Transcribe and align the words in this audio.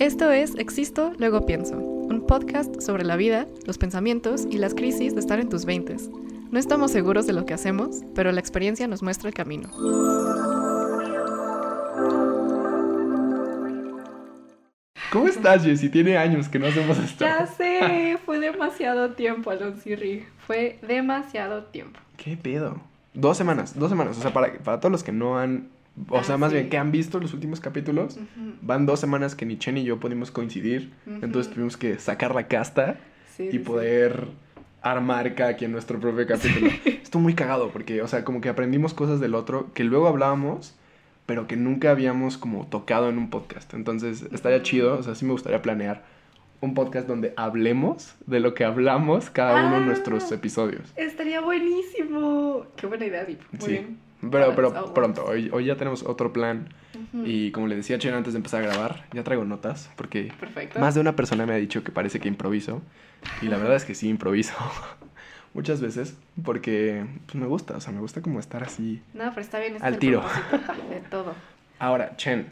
Esto 0.00 0.30
es 0.30 0.54
Existo, 0.54 1.12
luego 1.18 1.44
pienso, 1.44 1.76
un 1.76 2.24
podcast 2.26 2.80
sobre 2.80 3.04
la 3.04 3.16
vida, 3.16 3.46
los 3.66 3.76
pensamientos 3.76 4.46
y 4.50 4.56
las 4.56 4.74
crisis 4.74 5.12
de 5.12 5.20
estar 5.20 5.38
en 5.40 5.50
tus 5.50 5.66
20. 5.66 5.94
No 6.50 6.58
estamos 6.58 6.90
seguros 6.90 7.26
de 7.26 7.34
lo 7.34 7.44
que 7.44 7.52
hacemos, 7.52 8.00
pero 8.14 8.32
la 8.32 8.40
experiencia 8.40 8.88
nos 8.88 9.02
muestra 9.02 9.28
el 9.28 9.34
camino. 9.34 9.68
¿Cómo 15.12 15.26
estás, 15.26 15.64
Jessy? 15.64 15.90
Tiene 15.90 16.16
años 16.16 16.48
que 16.48 16.58
no 16.58 16.68
hacemos 16.68 16.98
esto. 16.98 17.26
Ya 17.26 17.46
sé, 17.46 18.18
fue 18.24 18.40
demasiado 18.40 19.10
tiempo, 19.10 19.50
Alonsirri. 19.50 20.24
Fue 20.46 20.78
demasiado 20.80 21.64
tiempo. 21.64 22.00
¿Qué 22.16 22.38
pedo? 22.38 22.80
Dos 23.12 23.36
semanas, 23.36 23.78
dos 23.78 23.90
semanas. 23.90 24.16
O 24.16 24.22
sea, 24.22 24.32
para, 24.32 24.54
para 24.60 24.80
todos 24.80 24.92
los 24.92 25.04
que 25.04 25.12
no 25.12 25.38
han, 25.38 25.68
o 26.08 26.18
Ah, 26.18 26.24
sea, 26.24 26.36
más 26.36 26.50
sí. 26.50 26.56
bien 26.58 26.68
que 26.70 26.78
han 26.78 26.92
visto 26.92 27.20
los 27.20 27.34
últimos 27.34 27.60
capítulos, 27.60 28.18
van 28.62 28.86
dos 28.86 29.00
semanas 29.00 29.34
que 29.34 29.44
ni 29.46 29.58
Chen 29.58 29.74
ni 29.74 29.84
yo 29.84 29.98
pudimos 30.00 30.30
coincidir. 30.30 30.92
Entonces 31.06 31.52
tuvimos 31.52 31.76
que 31.76 31.98
sacar 31.98 32.34
la 32.34 32.46
casta 32.48 32.98
sí, 33.36 33.44
y 33.44 33.50
sí, 33.52 33.58
poder 33.58 34.28
armar 34.82 35.34
cada 35.34 35.56
quien 35.56 35.72
nuestro 35.72 36.00
propio 36.00 36.26
capítulo. 36.26 36.70
Estuvo 36.84 37.20
muy 37.22 37.34
cagado 37.34 37.70
porque, 37.70 38.00
o 38.02 38.08
sea, 38.08 38.24
como 38.24 38.40
que 38.40 38.48
aprendimos 38.48 38.94
cosas 38.94 39.20
del 39.20 39.34
otro 39.34 39.72
que 39.74 39.84
luego 39.84 40.08
hablábamos, 40.08 40.74
pero 41.26 41.46
que 41.46 41.56
nunca 41.56 41.90
habíamos 41.90 42.38
como 42.38 42.66
tocado 42.66 43.08
en 43.10 43.18
un 43.18 43.28
podcast. 43.30 43.74
Entonces, 43.74 44.26
estaría 44.32 44.62
chido, 44.62 44.96
o 44.98 45.02
sea, 45.02 45.14
sí 45.14 45.24
me 45.26 45.32
gustaría 45.32 45.60
planear 45.60 46.02
un 46.62 46.74
podcast 46.74 47.06
donde 47.06 47.32
hablemos 47.36 48.14
de 48.26 48.40
lo 48.40 48.52
que 48.54 48.64
hablamos 48.64 49.30
cada 49.30 49.66
uno 49.66 49.76
Ah. 49.76 49.80
nuestros 49.80 50.30
episodios. 50.32 50.92
Estaría 50.96 51.40
buenísimo. 51.40 52.66
Qué 52.76 52.86
buena 52.86 53.06
idea, 53.06 53.24
Deep. 53.24 53.38
Muy 53.60 53.68
bien. 53.70 53.98
Pero, 54.28 54.54
pero 54.54 54.92
pronto, 54.94 55.24
hoy, 55.24 55.50
hoy 55.52 55.64
ya 55.64 55.76
tenemos 55.76 56.02
otro 56.02 56.32
plan. 56.32 56.68
Ujú. 56.94 57.24
Y 57.26 57.52
como 57.52 57.66
le 57.66 57.76
decía 57.76 57.96
a 57.96 57.98
Chen 57.98 58.14
antes 58.14 58.34
de 58.34 58.38
empezar 58.38 58.62
a 58.62 58.66
grabar, 58.66 59.06
ya 59.12 59.24
traigo 59.24 59.44
notas, 59.44 59.90
porque 59.96 60.32
Perfecto. 60.38 60.78
más 60.78 60.94
de 60.94 61.00
una 61.00 61.16
persona 61.16 61.46
me 61.46 61.54
ha 61.54 61.56
dicho 61.56 61.82
que 61.82 61.92
parece 61.92 62.20
que 62.20 62.28
improviso. 62.28 62.82
Y 63.40 63.46
la 63.46 63.56
verdad 63.56 63.76
es 63.76 63.84
que 63.84 63.94
sí 63.94 64.08
improviso. 64.08 64.54
Muchas 65.54 65.80
veces, 65.80 66.16
porque 66.44 67.04
pues, 67.26 67.34
me 67.34 67.46
gusta, 67.46 67.76
o 67.76 67.80
sea, 67.80 67.92
me 67.92 68.00
gusta 68.00 68.22
como 68.22 68.38
estar 68.38 68.62
así. 68.62 69.02
No, 69.14 69.30
pero 69.30 69.40
está 69.40 69.58
bien. 69.58 69.74
este 69.74 69.86
Al 69.86 69.98
tiro. 69.98 70.22
De 70.90 71.00
todo. 71.10 71.34
Ahora, 71.78 72.16
Chen, 72.16 72.46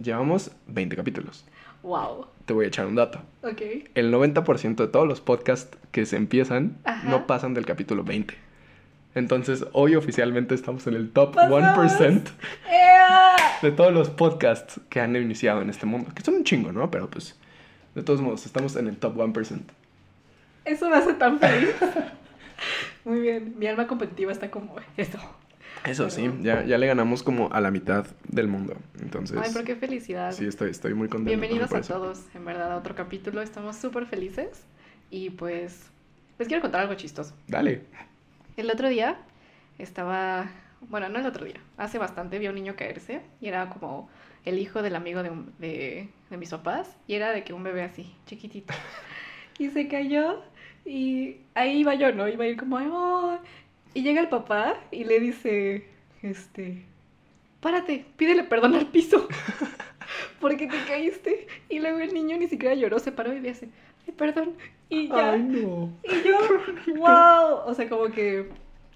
llevamos 0.00 0.50
20 0.66 0.96
capítulos. 0.96 1.44
Wow. 1.82 2.26
Te 2.46 2.52
voy 2.52 2.64
a 2.64 2.68
echar 2.68 2.86
un 2.86 2.96
dato. 2.96 3.20
Ok. 3.42 3.62
El 3.94 4.12
90% 4.12 4.74
de 4.76 4.88
todos 4.88 5.06
los 5.06 5.20
podcasts 5.20 5.78
que 5.92 6.06
se 6.06 6.16
empiezan 6.16 6.78
Ajá. 6.84 7.08
no 7.08 7.26
pasan 7.26 7.54
del 7.54 7.66
capítulo 7.66 8.02
20. 8.04 8.34
Entonces, 9.14 9.64
hoy 9.72 9.96
oficialmente 9.96 10.54
estamos 10.54 10.86
en 10.86 10.94
el 10.94 11.10
top 11.10 11.34
Pasamos. 11.34 11.92
1% 11.92 12.22
¡Ea! 12.70 13.36
de 13.60 13.72
todos 13.72 13.92
los 13.92 14.08
podcasts 14.10 14.80
que 14.88 15.00
han 15.00 15.16
iniciado 15.16 15.62
en 15.62 15.70
este 15.70 15.86
mundo. 15.86 16.10
Que 16.14 16.22
son 16.22 16.34
un 16.34 16.44
chingo, 16.44 16.72
¿no? 16.72 16.90
Pero 16.90 17.10
pues, 17.10 17.36
de 17.94 18.02
todos 18.02 18.20
modos, 18.20 18.46
estamos 18.46 18.76
en 18.76 18.86
el 18.86 18.96
top 18.96 19.16
1%. 19.16 19.60
Eso 20.64 20.88
me 20.88 20.96
hace 20.96 21.14
tan 21.14 21.38
feliz. 21.40 21.74
Muy 23.04 23.20
bien. 23.20 23.54
Mi 23.58 23.66
alma 23.66 23.86
competitiva 23.86 24.30
está 24.30 24.50
como 24.50 24.76
eso. 24.96 25.18
Eso 25.84 26.10
sí, 26.10 26.28
Pero- 26.28 26.42
ya, 26.42 26.64
ya 26.64 26.78
le 26.78 26.86
ganamos 26.86 27.22
como 27.22 27.50
a 27.52 27.60
la 27.60 27.70
mitad 27.70 28.06
del 28.28 28.46
mundo. 28.48 28.76
Entonces, 29.00 29.38
Ay, 29.42 29.50
pero 29.52 29.64
qué 29.64 29.76
felicidad. 29.76 30.30
sí, 30.32 30.44
estoy, 30.46 30.70
estoy 30.70 30.92
muy 30.94 31.08
contento. 31.08 31.30
Bienvenidos 31.30 31.72
a 31.72 31.80
todos, 31.80 32.26
en 32.34 32.44
verdad, 32.44 32.70
a 32.72 32.76
otro 32.76 32.94
capítulo. 32.94 33.40
Estamos 33.40 33.76
súper 33.76 34.04
felices. 34.06 34.64
Y 35.10 35.30
pues, 35.30 35.86
les 36.38 36.46
quiero 36.48 36.60
contar 36.60 36.82
algo 36.82 36.94
chistoso. 36.94 37.34
Dale. 37.48 37.82
El 38.56 38.70
otro 38.70 38.88
día 38.88 39.16
estaba, 39.78 40.50
bueno, 40.82 41.08
no 41.08 41.18
el 41.18 41.26
otro 41.26 41.44
día, 41.44 41.60
hace 41.76 41.98
bastante 41.98 42.38
vi 42.38 42.46
a 42.46 42.50
un 42.50 42.56
niño 42.56 42.76
caerse 42.76 43.20
y 43.40 43.48
era 43.48 43.68
como 43.70 44.08
el 44.44 44.58
hijo 44.58 44.82
del 44.82 44.96
amigo 44.96 45.22
de, 45.22 45.30
un- 45.30 45.52
de, 45.58 46.08
de 46.30 46.36
mis 46.36 46.50
papás 46.50 46.96
y 47.06 47.14
era 47.14 47.32
de 47.32 47.44
que 47.44 47.52
un 47.52 47.62
bebé 47.62 47.82
así, 47.82 48.14
chiquitito. 48.26 48.74
Y 49.58 49.68
se 49.68 49.88
cayó 49.88 50.42
y 50.86 51.36
ahí 51.54 51.80
iba 51.80 51.94
yo, 51.94 52.12
¿no? 52.14 52.26
Iba 52.26 52.44
a 52.44 52.48
ir 52.48 52.56
como, 52.56 52.78
"Ay". 52.78 52.88
y 53.92 54.02
llega 54.02 54.22
el 54.22 54.28
papá 54.30 54.74
y 54.90 55.04
le 55.04 55.20
dice, 55.20 55.84
este, 56.22 56.82
párate, 57.60 58.06
pídele 58.16 58.44
perdón 58.44 58.74
al 58.74 58.86
piso 58.86 59.28
porque 60.40 60.66
te 60.66 60.78
caíste. 60.88 61.46
Y 61.68 61.78
luego 61.80 61.98
el 61.98 62.14
niño 62.14 62.38
ni 62.38 62.46
siquiera 62.48 62.74
lloró, 62.74 62.98
se 63.00 63.12
paró 63.12 63.34
y 63.34 63.40
le 63.40 63.48
dice, 63.50 63.68
ay, 64.06 64.14
perdón. 64.14 64.54
Y 64.88 65.08
ya. 65.08 65.32
Ay, 65.32 65.42
no. 65.42 65.92
Y 66.02 66.28
yo, 66.28 66.38
wow. 66.96 67.62
O 67.66 67.74
sea, 67.74 67.88
como 67.88 68.08
que, 68.10 68.50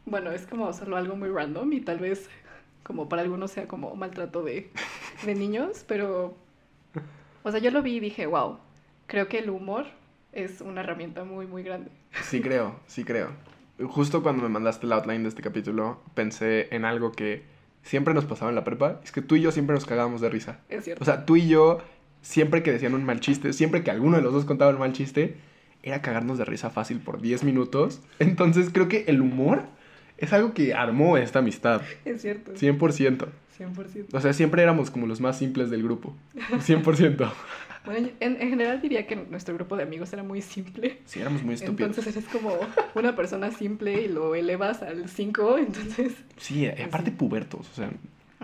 bueno, 0.04 0.31
es 0.32 0.47
como 0.47 0.72
solo 0.72 0.97
algo 0.97 1.16
muy 1.16 1.28
random 1.28 1.72
y 1.72 1.81
tal 1.81 1.98
vez 1.98 2.28
como 2.82 3.09
para 3.09 3.22
algunos 3.22 3.50
sea 3.50 3.66
como 3.66 3.94
maltrato 3.97 4.43
de, 4.43 4.70
de 5.25 5.34
niños, 5.34 5.84
pero, 5.88 6.37
o 7.43 7.50
sea, 7.50 7.59
yo 7.59 7.70
lo 7.70 7.82
vi 7.82 7.97
y 7.97 8.00
dije, 8.00 8.26
wow, 8.26 8.59
creo 9.06 9.26
que 9.28 9.38
el 9.38 9.50
humor 9.50 9.87
es 10.32 10.60
una 10.60 10.82
herramienta 10.82 11.25
muy, 11.25 11.47
muy 11.47 11.62
grande. 11.62 11.91
Sí 12.22 12.41
creo, 12.41 12.78
sí 12.87 13.04
creo. 13.04 13.31
Justo 13.82 14.22
cuando 14.22 14.43
me 14.43 14.48
mandaste 14.48 14.87
el 14.87 14.93
outline 14.93 15.22
de 15.22 15.31
este 15.31 15.43
capítulo, 15.43 16.00
pensé 16.14 16.69
en 16.75 16.84
algo 16.84 17.12
que 17.12 17.43
siempre 17.82 18.14
nos 18.14 18.25
pasaba 18.25 18.50
en 18.50 18.54
la 18.54 18.64
prepa. 18.64 19.00
Es 19.03 19.10
que 19.10 19.22
tú 19.22 19.37
y 19.37 19.41
yo 19.41 19.50
siempre 19.50 19.75
nos 19.75 19.87
cagábamos 19.87 20.20
de 20.20 20.28
risa. 20.31 20.60
Es 20.69 20.84
cierto. 20.84 21.03
O 21.03 21.04
sea, 21.04 21.25
tú 21.25 21.37
y 21.37 21.48
yo, 21.48 21.78
siempre 22.25 22.62
que 22.62 22.73
decían 22.73 22.95
un 22.95 23.05
mal 23.05 23.21
chiste, 23.21 23.53
siempre 23.53 23.85
que 23.85 23.91
alguno 23.91 24.17
de 24.17 24.23
los 24.23 24.33
dos 24.33 24.45
contaba 24.45 24.73
un 24.73 24.79
mal 24.79 24.93
chiste, 24.93 25.37
era 25.83 26.01
cagarnos 26.01 26.39
de 26.39 26.47
risa 26.47 26.71
fácil 26.71 26.99
por 26.99 27.21
10 27.21 27.45
minutos. 27.45 28.01
Entonces 28.19 28.71
creo 28.73 28.89
que 28.89 29.05
el 29.07 29.21
humor 29.21 29.65
es 30.17 30.33
algo 30.33 30.55
que 30.55 30.75
armó 30.75 31.19
esta 31.19 31.41
amistad. 31.41 31.83
es 32.05 32.23
cierto. 32.23 32.55
100%. 32.55 33.29
100%. 33.59 34.07
O 34.12 34.21
sea, 34.21 34.33
siempre 34.33 34.62
éramos 34.62 34.91
como 34.91 35.07
los 35.07 35.21
más 35.21 35.39
simples 35.39 35.71
del 35.71 35.83
grupo. 35.83 36.17
100%. 36.35 37.31
Bueno, 37.85 38.09
en, 38.21 38.41
en 38.41 38.49
general 38.49 38.81
diría 38.81 39.06
que 39.06 39.15
nuestro 39.15 39.55
grupo 39.55 39.77
de 39.77 39.83
amigos 39.83 40.11
era 40.15 40.23
muy 40.23 40.41
simple. 40.41 41.03
Sí, 41.05 41.21
éramos 41.21 41.43
muy 41.43 41.55
estúpidos. 41.55 41.91
Entonces 41.91 42.17
eres 42.17 42.29
como 42.31 42.56
una 42.95 43.15
persona 43.15 43.51
simple 43.51 44.01
y 44.01 44.09
lo 44.09 44.35
elevas 44.35 44.83
al 44.83 45.09
5, 45.11 45.59
entonces... 45.59 46.15
Sí, 46.39 46.67
aparte 46.67 47.12
pubertos, 47.12 47.69
o 47.71 47.75
sea, 47.75 47.91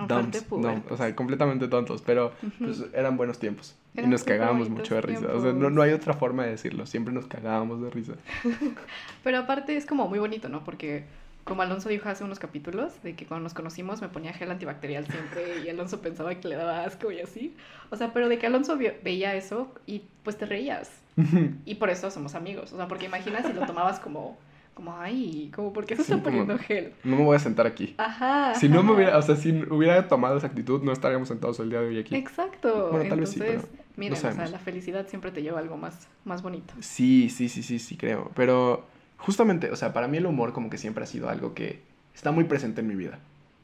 Dumps, 0.07 0.49
dumb, 0.49 0.83
o 0.91 0.97
sea, 0.97 1.15
completamente 1.15 1.69
tontos, 1.69 2.03
pero 2.03 2.33
pues 2.59 2.85
eran 2.93 3.17
buenos 3.17 3.39
tiempos. 3.39 3.77
y 3.95 4.03
nos 4.03 4.25
cagábamos 4.25 4.69
mucho 4.69 4.95
de 4.95 5.01
risa. 5.01 5.27
O 5.35 5.41
sea, 5.41 5.53
no, 5.53 5.71
no 5.71 5.83
hay 5.83 5.93
otra 5.93 6.15
forma 6.15 6.45
de 6.45 6.51
decirlo, 6.51 6.87
siempre 6.87 7.13
nos 7.13 7.27
cagábamos 7.27 7.81
de 7.83 7.91
risa. 7.91 8.15
Pero 9.25 9.39
aparte 9.39 9.77
es 9.77 9.87
como 9.87 10.09
muy 10.09 10.19
bonito, 10.19 10.49
¿no? 10.49 10.65
Porque 10.65 11.05
como 11.45 11.63
Alonso 11.63 11.89
dijo 11.89 12.09
hace 12.09 12.23
unos 12.23 12.39
capítulos, 12.39 13.03
de 13.03 13.15
que 13.15 13.27
cuando 13.27 13.45
nos 13.45 13.55
conocimos 13.55 14.01
me 14.01 14.09
ponía 14.09 14.33
gel 14.33 14.51
antibacterial 14.51 15.07
siempre 15.07 15.65
y 15.65 15.69
Alonso 15.69 16.01
pensaba 16.01 16.35
que 16.35 16.49
le 16.49 16.57
daba 16.57 16.85
asco 16.85 17.11
y 17.11 17.21
así. 17.21 17.57
O 17.91 17.97
sea, 17.97 18.13
pero 18.13 18.29
de 18.29 18.39
que 18.39 18.47
Alonso 18.47 18.77
veía 18.77 19.35
eso 19.35 19.73
y 19.87 20.03
pues 20.23 20.37
te 20.37 20.47
reías. 20.47 20.91
Y 21.65 21.75
por 21.75 21.91
eso 21.91 22.11
somos 22.11 22.35
amigos. 22.35 22.73
O 22.73 22.77
sea, 22.77 22.89
porque 22.89 23.07
imaginas 23.07 23.47
si 23.47 23.53
lo 23.53 23.67
tomabas 23.67 24.01
como, 24.01 24.39
como, 24.81 24.97
ay, 24.99 25.51
como, 25.55 25.73
¿por 25.73 25.85
qué 25.85 25.95
se 25.97 26.05
Sí, 26.05 26.13
está 26.13 26.25
como- 26.25 26.39
poniendo 26.47 26.59
gel? 26.63 26.93
No 27.05 27.17
me 27.17 27.25
voy 27.25 27.37
a 27.37 27.39
sentar 27.39 27.67
aquí. 27.67 27.95
Ajá. 27.99 28.55
Si 28.55 28.69
no 28.69 28.83
me 28.83 28.93
hubiera, 28.93 29.19
o 29.19 29.23
sea, 29.23 29.37
si 29.37 29.51
hubiera 29.71 30.09
tomado 30.09 30.39
esa 30.39 30.47
actitud, 30.47 30.83
no 30.83 30.93
estaríamos 30.93 31.29
sentados 31.29 31.61
el 31.61 31.69
día 31.71 31.81
de 31.81 31.89
hoy 31.89 31.99
aquí. 31.99 32.15
Exacto. 32.17 32.89
Bueno, 32.93 33.09
tal 33.09 33.21
vez 33.21 33.33
Entonces, 33.35 33.61
sí, 33.63 33.69
pero 33.75 33.85
miren, 33.97 34.13
o 34.15 34.33
sea, 34.33 34.47
la 34.49 34.59
felicidad 34.59 35.07
siempre 35.09 35.31
te 35.31 35.43
lleva 35.43 35.59
a 35.59 35.63
algo 35.63 35.77
más, 35.77 36.09
más 36.25 36.43
bonito. 36.43 36.73
Sí, 36.81 37.29
sí, 37.31 37.49
sí, 37.49 37.63
sí, 37.63 37.79
sí, 37.79 37.97
creo. 37.97 38.31
Pero 38.35 38.87
justamente, 39.19 39.71
o 39.71 39.77
sea, 39.77 39.93
para 39.93 40.09
mí 40.09 40.17
el 40.17 40.27
humor 40.27 40.53
como 40.55 40.71
que 40.71 40.79
siempre 40.79 41.05
ha 41.05 41.07
sido 41.07 41.29
algo 41.29 41.53
que 41.55 41.81
está 42.15 42.31
muy 42.33 42.45
presente 42.45 42.81
en 42.81 42.87
mi 42.89 42.95
vida. 42.95 43.19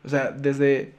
O 0.05 0.09
sea, 0.11 0.31
desde, 0.33 0.93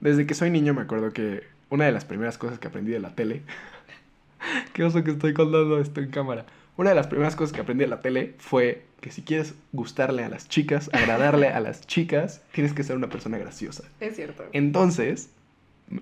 desde 0.00 0.26
que 0.26 0.34
soy 0.34 0.50
niño 0.50 0.72
me 0.74 0.82
acuerdo 0.82 1.12
que 1.12 1.42
una 1.70 1.84
de 1.86 1.92
las 1.92 2.04
primeras 2.04 2.38
cosas 2.38 2.58
que 2.60 2.68
aprendí 2.68 2.92
de 2.92 3.00
la 3.00 3.14
tele... 3.14 3.42
Qué 4.72 4.84
oso 4.84 5.02
que 5.02 5.10
estoy 5.12 5.32
contando 5.34 5.78
esto 5.80 6.00
en 6.00 6.10
cámara. 6.10 6.44
Una 6.76 6.90
de 6.90 6.96
las 6.96 7.06
primeras 7.06 7.34
cosas 7.36 7.54
que 7.54 7.60
aprendí 7.60 7.84
de 7.84 7.88
la 7.90 8.00
tele 8.00 8.34
fue 8.38 8.82
que 9.04 9.10
si 9.10 9.20
quieres 9.20 9.54
gustarle 9.72 10.24
a 10.24 10.30
las 10.30 10.48
chicas, 10.48 10.88
agradarle 10.94 11.48
a 11.48 11.60
las 11.60 11.86
chicas, 11.86 12.40
tienes 12.52 12.72
que 12.72 12.82
ser 12.84 12.96
una 12.96 13.10
persona 13.10 13.36
graciosa. 13.36 13.84
Es 14.00 14.16
cierto. 14.16 14.44
Entonces, 14.54 15.28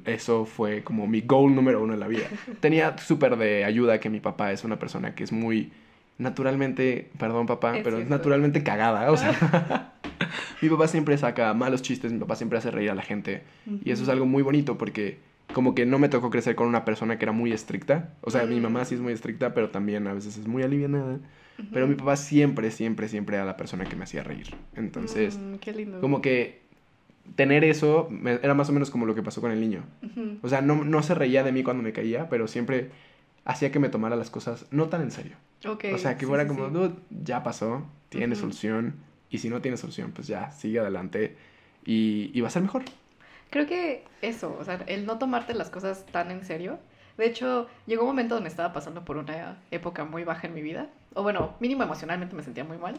eso 0.04 0.44
fue 0.44 0.84
como 0.84 1.08
mi 1.08 1.20
goal 1.22 1.52
número 1.56 1.82
uno 1.82 1.94
en 1.94 1.98
la 1.98 2.06
vida. 2.06 2.26
Tenía 2.60 2.96
súper 2.98 3.36
de 3.36 3.64
ayuda 3.64 3.98
que 3.98 4.08
mi 4.08 4.20
papá 4.20 4.52
es 4.52 4.62
una 4.62 4.78
persona 4.78 5.16
que 5.16 5.24
es 5.24 5.32
muy 5.32 5.72
naturalmente, 6.18 7.10
perdón 7.18 7.46
papá, 7.48 7.78
Es 7.78 7.82
pero 7.82 7.98
es 7.98 8.08
naturalmente 8.08 8.62
cagada, 8.62 9.10
o 9.10 9.16
sea, 9.16 9.94
mi 10.62 10.68
papá 10.68 10.86
siempre 10.86 11.18
saca 11.18 11.52
malos 11.54 11.82
chistes, 11.82 12.12
mi 12.12 12.20
papá 12.20 12.36
siempre 12.36 12.58
hace 12.58 12.70
reír 12.70 12.90
a 12.90 12.94
la 12.94 13.02
gente 13.02 13.42
y 13.84 13.90
eso 13.90 14.04
es 14.04 14.08
algo 14.08 14.26
muy 14.26 14.44
bonito 14.44 14.78
porque 14.78 15.18
como 15.52 15.74
que 15.74 15.84
no 15.86 15.98
me 15.98 16.08
tocó 16.08 16.30
crecer 16.30 16.54
con 16.54 16.68
una 16.68 16.84
persona 16.84 17.18
que 17.18 17.24
era 17.24 17.32
muy 17.32 17.52
estricta, 17.52 18.10
o 18.20 18.30
sea, 18.30 18.44
mi 18.46 18.60
Mm. 18.60 18.62
mamá 18.62 18.84
sí 18.84 18.94
es 18.94 19.00
muy 19.00 19.12
estricta, 19.12 19.52
pero 19.54 19.70
también 19.70 20.06
a 20.06 20.14
veces 20.14 20.36
es 20.38 20.46
muy 20.46 20.62
alivianada, 20.62 21.18
Pero 21.72 21.86
mi 21.86 21.94
papá 21.94 22.16
siempre, 22.16 22.70
siempre, 22.70 23.08
siempre 23.08 23.36
era 23.36 23.44
la 23.44 23.56
persona 23.56 23.84
que 23.88 23.96
me 23.96 24.04
hacía 24.04 24.22
reír. 24.22 24.48
Entonces, 24.74 25.38
Mm, 25.38 25.54
qué 25.56 25.72
lindo. 25.72 26.00
como 26.00 26.20
que 26.22 26.62
tener 27.36 27.64
eso 27.64 28.08
me- 28.10 28.32
era 28.42 28.54
más 28.54 28.68
o 28.68 28.72
menos 28.72 28.90
como 28.90 29.06
lo 29.06 29.14
que 29.14 29.22
pasó 29.22 29.40
con 29.40 29.52
el 29.52 29.60
niño. 29.60 29.84
Ujú. 30.02 30.38
O 30.42 30.48
sea, 30.48 30.60
no, 30.60 30.84
no 30.84 31.02
se 31.02 31.14
reía 31.14 31.44
de 31.44 31.52
mí 31.52 31.62
cuando 31.62 31.82
me 31.82 31.92
caía, 31.92 32.28
pero 32.28 32.48
siempre 32.48 32.90
hacía 33.44 33.70
que 33.70 33.78
me 33.78 33.88
tomara 33.88 34.16
las 34.16 34.30
cosas 34.30 34.66
no 34.70 34.88
tan 34.88 35.02
en 35.02 35.10
serio. 35.10 35.36
Ok, 35.66 35.84
o 35.94 35.98
sea, 35.98 36.14
que 36.14 36.20
sí, 36.20 36.26
fuera 36.26 36.42
sí, 36.44 36.48
como, 36.48 36.86
sí. 36.86 36.94
ya 37.10 37.42
pasó, 37.42 37.86
tiene 38.08 38.34
solución, 38.34 38.96
y 39.30 39.38
si 39.38 39.48
no 39.48 39.60
tiene 39.62 39.76
solución, 39.76 40.10
pues 40.12 40.26
ya, 40.26 40.50
sigue 40.50 40.80
adelante 40.80 41.36
y, 41.86 42.30
y 42.34 42.40
va 42.40 42.48
a 42.48 42.50
ser 42.50 42.62
mejor. 42.62 42.82
Creo 43.50 43.66
que 43.66 44.04
eso, 44.22 44.56
o 44.58 44.64
sea, 44.64 44.82
el 44.86 45.06
no 45.06 45.18
tomarte 45.18 45.54
las 45.54 45.70
cosas 45.70 46.04
tan 46.06 46.30
en 46.30 46.44
serio, 46.44 46.78
De 47.18 47.26
hecho, 47.26 47.68
llegó 47.86 48.02
un 48.02 48.08
momento 48.08 48.34
donde 48.34 48.48
estaba 48.48 48.72
pasando 48.72 49.04
por 49.04 49.16
una 49.16 49.58
época 49.70 50.04
muy 50.04 50.24
baja 50.24 50.46
en 50.46 50.54
mi 50.54 50.62
vida. 50.62 50.88
O 51.14 51.22
bueno, 51.22 51.54
mínimo 51.60 51.82
emocionalmente 51.82 52.34
me 52.34 52.42
sentía 52.42 52.64
muy 52.64 52.78
mal. 52.78 52.94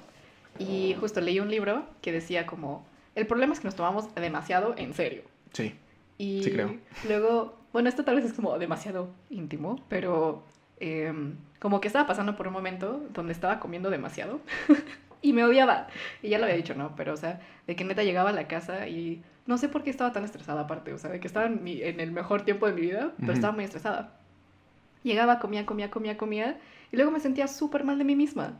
Y 0.60 0.95
justo 1.00 1.19
leí 1.19 1.39
un 1.39 1.50
libro 1.50 1.83
que 2.01 2.12
decía 2.12 2.45
como, 2.45 2.86
el 3.15 3.25
problema 3.25 3.54
es 3.54 3.60
que 3.60 3.65
nos 3.68 3.75
tomamos 3.75 4.13
demasiado 4.15 4.75
en 4.77 4.94
serio. 4.94 5.24
Sí. 5.51 5.75
Y 6.18 6.44
Sí, 6.44 6.51
creo. 6.51 6.77
luego, 7.07 7.57
bueno, 7.74 7.89
esto 7.89 8.04
tal 8.04 8.15
vez 8.18 8.25
es 8.25 8.33
como 8.33 8.57
demasiado 8.60 9.10
íntimo, 9.31 9.83
pero 9.89 10.44
em, 10.80 11.36
como 11.59 11.81
que 11.81 11.88
estaba 11.88 12.06
pasando 12.06 12.36
por 12.36 12.48
un 12.48 12.54
momento 12.54 13.01
donde 13.13 13.33
estaba 13.33 13.59
comiendo 13.59 13.89
demasiado 13.89 14.39
y 15.24 15.33
me 15.33 15.44
odiaba. 15.44 15.88
Y 16.21 16.30
ya 16.30 16.38
lo 16.38 16.44
había 16.45 16.56
dicho, 16.57 16.75
¿no? 16.75 16.95
Pero, 16.95 17.13
o 17.13 17.18
sea, 17.18 17.39
de 17.66 17.75
que 17.75 17.83
neta 17.83 18.04
llegaba 18.04 18.30
a 18.30 18.33
la 18.33 18.48
casa 18.48 18.88
y 18.88 19.24
no 19.45 19.57
sé 19.57 19.69
por 19.69 19.84
qué 19.84 19.90
estaba 19.90 20.13
tan 20.13 20.24
estresada 20.24 20.62
aparte, 20.62 20.94
o 20.94 20.98
sea, 20.98 21.10
de 21.12 21.19
que 21.19 21.28
estaba 21.28 21.45
en, 21.48 21.63
mi- 21.63 21.81
en 21.81 22.00
el 22.00 22.12
mejor 22.12 22.44
tiempo 22.44 22.66
de 22.68 22.74
mi 22.74 22.81
vida, 22.81 23.12
pero 23.19 23.34
estaba 23.34 23.54
muy 23.54 23.63
estresada. 23.66 24.13
Llegaba, 25.04 25.40
comía, 25.40 25.66
comía, 25.66 25.92
comía, 25.92 26.18
comía 26.18 26.60
y 26.92 26.95
luego 26.95 27.12
me 27.12 27.19
sentía 27.19 27.48
súper 27.48 27.84
mal 27.84 27.98
de 27.98 28.06
mí 28.06 28.16
misma. 28.16 28.54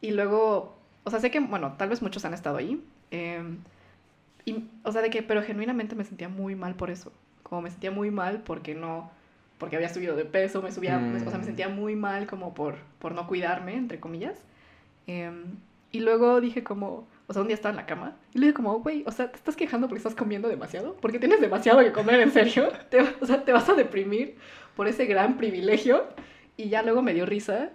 Y 0.00 0.12
luego, 0.12 0.76
o 1.04 1.10
sea, 1.10 1.20
sé 1.20 1.30
que, 1.30 1.40
bueno, 1.40 1.74
tal 1.76 1.88
vez 1.90 2.02
muchos 2.02 2.24
han 2.24 2.34
estado 2.34 2.56
ahí. 2.56 2.82
em, 3.10 3.58
y, 4.44 4.64
o 4.84 4.92
sea, 4.92 5.02
de 5.02 5.10
que, 5.10 5.22
pero 5.22 5.42
genuinamente 5.42 5.94
me 5.94 6.04
sentía 6.04 6.28
muy 6.28 6.54
mal 6.54 6.74
por 6.74 6.90
eso. 6.90 7.12
Como 7.42 7.62
me 7.62 7.70
sentía 7.70 7.90
muy 7.90 8.10
mal 8.10 8.42
porque 8.44 8.74
no, 8.74 9.10
porque 9.58 9.76
había 9.76 9.88
subido 9.90 10.16
de 10.16 10.24
peso, 10.24 10.62
me 10.62 10.72
subía, 10.72 10.98
me- 10.98 11.16
o 11.18 11.20
sea, 11.20 11.32
me 11.38 11.44
Mm. 11.44 11.46
sentía 11.46 11.68
muy 11.68 11.96
mal 11.96 12.26
como 12.26 12.54
por, 12.54 12.76
por 12.98 13.12
no 13.14 13.26
cuidarme, 13.26 13.74
entre 13.76 14.00
comillas. 14.00 14.38
Em, 15.06 15.56
y 15.92 16.00
luego 16.00 16.40
dije 16.40 16.62
como, 16.64 17.06
o 17.28 17.32
sea, 17.32 17.42
un 17.42 17.48
día 17.48 17.54
estaba 17.54 17.70
en 17.70 17.76
la 17.76 17.86
cama 17.86 18.16
y 18.34 18.38
le 18.38 18.46
dije 18.46 18.54
como, 18.54 18.80
güey, 18.80 19.04
o 19.06 19.12
sea, 19.12 19.30
¿te 19.30 19.36
estás 19.36 19.54
quejando 19.54 19.86
porque 19.86 19.98
estás 19.98 20.14
comiendo 20.14 20.48
demasiado? 20.48 20.96
Porque 21.00 21.18
tienes 21.18 21.40
demasiado 21.40 21.78
que 21.80 21.92
comer, 21.92 22.20
¿en 22.20 22.32
serio? 22.32 22.68
Te, 22.90 23.00
o 23.20 23.26
sea, 23.26 23.44
te 23.44 23.52
vas 23.52 23.68
a 23.68 23.74
deprimir 23.74 24.36
por 24.74 24.88
ese 24.88 25.04
gran 25.06 25.36
privilegio. 25.36 26.04
Y 26.56 26.70
ya 26.70 26.82
luego 26.82 27.02
me 27.02 27.14
dio 27.14 27.24
risa 27.24 27.70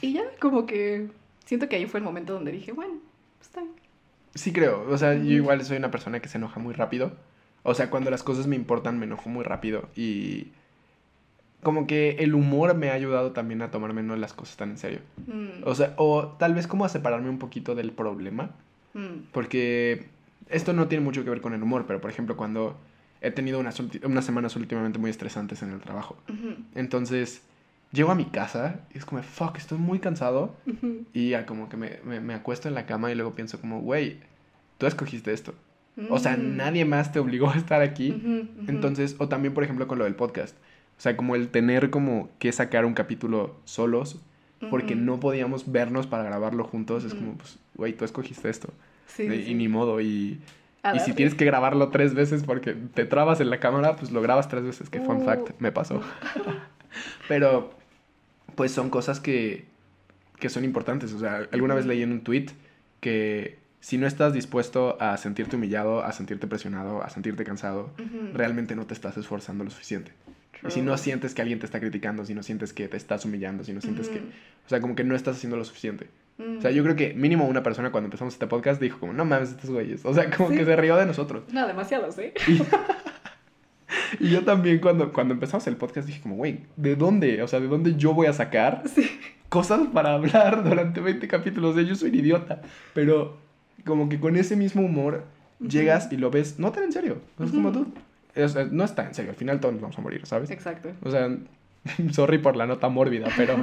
y 0.00 0.12
ya 0.12 0.22
como 0.38 0.64
que 0.64 1.08
siento 1.44 1.68
que 1.68 1.74
ahí 1.74 1.86
fue 1.86 1.98
el 1.98 2.04
momento 2.04 2.34
donde 2.34 2.52
dije, 2.52 2.70
bueno, 2.70 2.94
está 3.40 3.60
bien. 3.62 3.72
Sí 4.36 4.52
creo, 4.52 4.88
o 4.88 4.96
sea, 4.96 5.14
yo 5.14 5.32
igual 5.32 5.64
soy 5.64 5.76
una 5.78 5.90
persona 5.90 6.20
que 6.20 6.28
se 6.28 6.38
enoja 6.38 6.60
muy 6.60 6.72
rápido. 6.72 7.16
O 7.64 7.74
sea, 7.74 7.90
cuando 7.90 8.10
las 8.12 8.22
cosas 8.22 8.46
me 8.46 8.54
importan 8.54 8.98
me 8.98 9.06
enojo 9.06 9.28
muy 9.28 9.42
rápido 9.42 9.88
y 9.96 10.52
como 11.64 11.88
que 11.88 12.10
el 12.20 12.34
humor 12.34 12.74
me 12.76 12.90
ha 12.90 12.94
ayudado 12.94 13.32
también 13.32 13.62
a 13.62 13.70
tomarme 13.72 14.04
no 14.04 14.14
las 14.14 14.34
cosas 14.34 14.56
tan 14.56 14.70
en 14.70 14.78
serio. 14.78 15.00
Mm, 15.26 15.64
O 15.64 15.74
sea, 15.74 15.94
o 15.96 16.36
tal 16.38 16.54
vez 16.54 16.68
como 16.68 16.84
a 16.84 16.88
separarme 16.88 17.30
un 17.30 17.40
poquito 17.40 17.74
del 17.74 17.90
problema, 17.90 18.50
mm, 18.98 19.28
porque 19.32 20.06
esto 20.48 20.72
no 20.72 20.88
tiene 20.88 21.04
mucho 21.04 21.24
que 21.24 21.30
ver 21.30 21.40
con 21.40 21.54
el 21.54 21.62
humor, 21.62 21.84
pero 21.86 22.00
por 22.00 22.10
ejemplo 22.10 22.36
cuando 22.36 22.76
he 23.20 23.30
tenido 23.30 23.58
unas, 23.58 23.80
unas 23.80 24.24
semanas 24.24 24.54
últimamente 24.56 24.98
muy 24.98 25.10
estresantes 25.10 25.62
en 25.62 25.72
el 25.72 25.80
trabajo. 25.80 26.16
Entonces, 26.74 27.42
llego 27.92 28.12
a 28.12 28.14
mi 28.14 28.26
casa 28.26 28.80
y 28.94 28.98
es 28.98 29.04
como, 29.04 29.22
fuck, 29.22 29.56
estoy 29.56 29.78
muy 29.78 29.98
cansado. 29.98 30.54
Y 31.12 31.30
ya 31.30 31.46
como 31.46 31.68
que 31.68 31.76
me, 31.76 31.98
me, 32.04 32.20
me 32.20 32.34
acuesto 32.34 32.68
en 32.68 32.74
la 32.74 32.86
cama 32.86 33.10
y 33.10 33.14
luego 33.16 33.34
pienso 33.34 33.60
como, 33.60 33.80
güey, 33.80 34.18
tú 34.78 34.86
escogiste 34.86 35.32
esto. 35.32 35.54
O 36.10 36.20
sea, 36.20 36.36
mm, 36.36 36.56
nadie 36.56 36.84
más 36.84 37.10
te 37.10 37.18
obligó 37.18 37.50
a 37.50 37.56
estar 37.56 37.82
aquí. 37.82 38.10
Entonces, 38.68 39.16
o 39.18 39.28
también, 39.28 39.52
por 39.52 39.64
ejemplo, 39.64 39.88
con 39.88 39.98
lo 39.98 40.04
del 40.04 40.14
podcast. 40.14 40.56
O 40.96 41.00
sea, 41.00 41.16
como 41.16 41.34
el 41.34 41.48
tener 41.48 41.90
como 41.90 42.30
que 42.38 42.52
sacar 42.52 42.84
un 42.84 42.94
capítulo 42.94 43.56
solos 43.64 44.20
porque 44.70 44.94
no 44.96 45.20
podíamos 45.20 45.70
vernos 45.70 46.06
para 46.06 46.22
grabarlo 46.24 46.64
juntos. 46.64 47.04
Es 47.04 47.14
como, 47.14 47.34
pues, 47.34 47.58
güey, 47.74 47.92
tú 47.94 48.04
escogiste 48.04 48.48
esto. 48.48 48.72
Sí, 49.08 49.24
y, 49.24 49.28
sí, 49.30 49.50
y 49.50 49.54
ni 49.54 49.66
modo. 49.68 50.00
Y, 50.00 50.38
y 50.94 50.98
si 51.00 51.12
tienes 51.12 51.34
que 51.34 51.44
grabarlo 51.44 51.88
tres 51.88 52.14
veces 52.14 52.44
porque 52.44 52.74
te 52.94 53.04
trabas 53.04 53.40
en 53.40 53.50
la 53.50 53.58
cámara, 53.58 53.96
pues 53.96 54.12
lo 54.12 54.22
grabas 54.22 54.48
tres 54.48 54.62
veces. 54.62 54.88
Que 54.88 55.00
fun 55.00 55.16
Uh. 55.16 55.24
fact, 55.24 55.50
me 55.58 55.72
pasó. 55.72 56.00
Pero, 57.28 57.70
pues 58.54 58.72
son 58.72 58.90
cosas 58.90 59.20
que, 59.20 59.64
que 60.38 60.48
son 60.48 60.64
importantes. 60.64 61.12
O 61.12 61.18
sea, 61.18 61.46
alguna 61.52 61.74
vez 61.74 61.86
leí 61.86 62.02
en 62.02 62.12
un 62.12 62.20
tweet 62.22 62.46
que 63.00 63.58
si 63.80 63.98
no 63.98 64.06
estás 64.06 64.32
dispuesto 64.32 64.96
a 65.00 65.16
sentirte 65.16 65.56
humillado, 65.56 66.02
a 66.02 66.12
sentirte 66.12 66.46
presionado, 66.46 67.02
a 67.02 67.10
sentirte 67.10 67.44
cansado, 67.44 67.90
Ujú. 67.98 68.30
realmente 68.34 68.74
no 68.74 68.86
te 68.86 68.94
estás 68.94 69.16
esforzando 69.16 69.64
lo 69.64 69.70
suficiente. 69.70 70.12
Y 70.66 70.70
si 70.70 70.80
True. 70.80 70.82
no 70.90 70.98
sientes 70.98 71.34
que 71.34 71.42
alguien 71.42 71.60
te 71.60 71.66
está 71.66 71.78
criticando, 71.78 72.24
si 72.24 72.34
no 72.34 72.42
sientes 72.42 72.72
que 72.72 72.88
te 72.88 72.96
estás 72.96 73.24
humillando, 73.24 73.62
si 73.62 73.72
no 73.72 73.80
sientes 73.80 74.08
que... 74.08 74.18
Ujú. 74.18 74.26
O 74.66 74.68
sea, 74.68 74.80
como 74.80 74.96
que 74.96 75.04
no 75.04 75.14
estás 75.14 75.36
haciendo 75.36 75.56
lo 75.56 75.64
suficiente. 75.64 76.08
Mm. 76.38 76.58
O 76.58 76.60
sea, 76.60 76.70
yo 76.70 76.82
creo 76.84 76.94
que 76.96 77.14
mínimo 77.14 77.46
una 77.46 77.62
persona 77.62 77.90
cuando 77.90 78.06
empezamos 78.06 78.34
este 78.34 78.46
podcast 78.46 78.80
dijo 78.80 78.98
como, 79.00 79.12
no 79.12 79.24
mames, 79.24 79.50
estos 79.50 79.70
güeyes. 79.70 80.04
O 80.04 80.14
sea, 80.14 80.30
como 80.30 80.50
Sí. 80.50 80.56
que 80.56 80.64
se 80.64 80.76
rió 80.76 80.96
de 80.96 81.04
nosotros. 81.06 81.42
No, 81.52 81.66
demasiados, 81.66 82.16
¿eh? 82.18 82.32
Y, 82.46 82.60
y 84.20 84.30
yo 84.30 84.44
también 84.44 84.78
cuando, 84.78 85.12
cuando 85.12 85.34
empezamos 85.34 85.66
el 85.66 85.76
podcast 85.76 86.06
dije 86.06 86.20
como, 86.20 86.36
güey, 86.36 86.60
¿de 86.76 86.96
dónde? 86.96 87.42
O 87.42 87.48
sea, 87.48 87.60
¿de 87.60 87.66
dónde 87.68 87.96
yo 87.96 88.14
voy 88.14 88.26
a 88.26 88.32
sacar 88.32 88.82
Sí. 88.94 89.08
cosas 89.48 89.80
para 89.92 90.14
hablar 90.14 90.62
durante 90.62 91.00
20 91.00 91.26
capítulos? 91.28 91.72
O 91.72 91.74
sea, 91.78 91.82
yo 91.82 91.94
soy 91.94 92.10
un 92.10 92.14
idiota. 92.16 92.62
Pero 92.94 93.36
como 93.84 94.08
que 94.08 94.20
con 94.20 94.36
ese 94.36 94.56
mismo 94.56 94.82
humor 94.82 95.24
Ujú. 95.60 95.68
llegas 95.70 96.08
y 96.12 96.16
lo 96.18 96.30
ves 96.30 96.58
no 96.58 96.70
tan 96.72 96.84
en 96.84 96.92
serio. 96.92 97.20
Es 97.42 97.50
como 97.50 97.70
Ujú. 97.70 97.84
tú. 97.84 97.92
Es- 98.34 98.54
es- 98.54 98.70
no 98.70 98.84
está 98.84 99.06
en 99.06 99.14
serio, 99.14 99.30
al 99.32 99.36
final 99.36 99.58
todos 99.58 99.72
nos 99.74 99.82
vamos 99.82 99.98
a 99.98 100.02
morir, 100.02 100.24
¿sabes? 100.24 100.50
Exacto. 100.50 100.90
O 101.02 101.10
sea, 101.10 101.28
sorry 102.12 102.38
por 102.38 102.54
la 102.56 102.66
nota 102.66 102.88
mórbida, 102.88 103.26
pero 103.36 103.56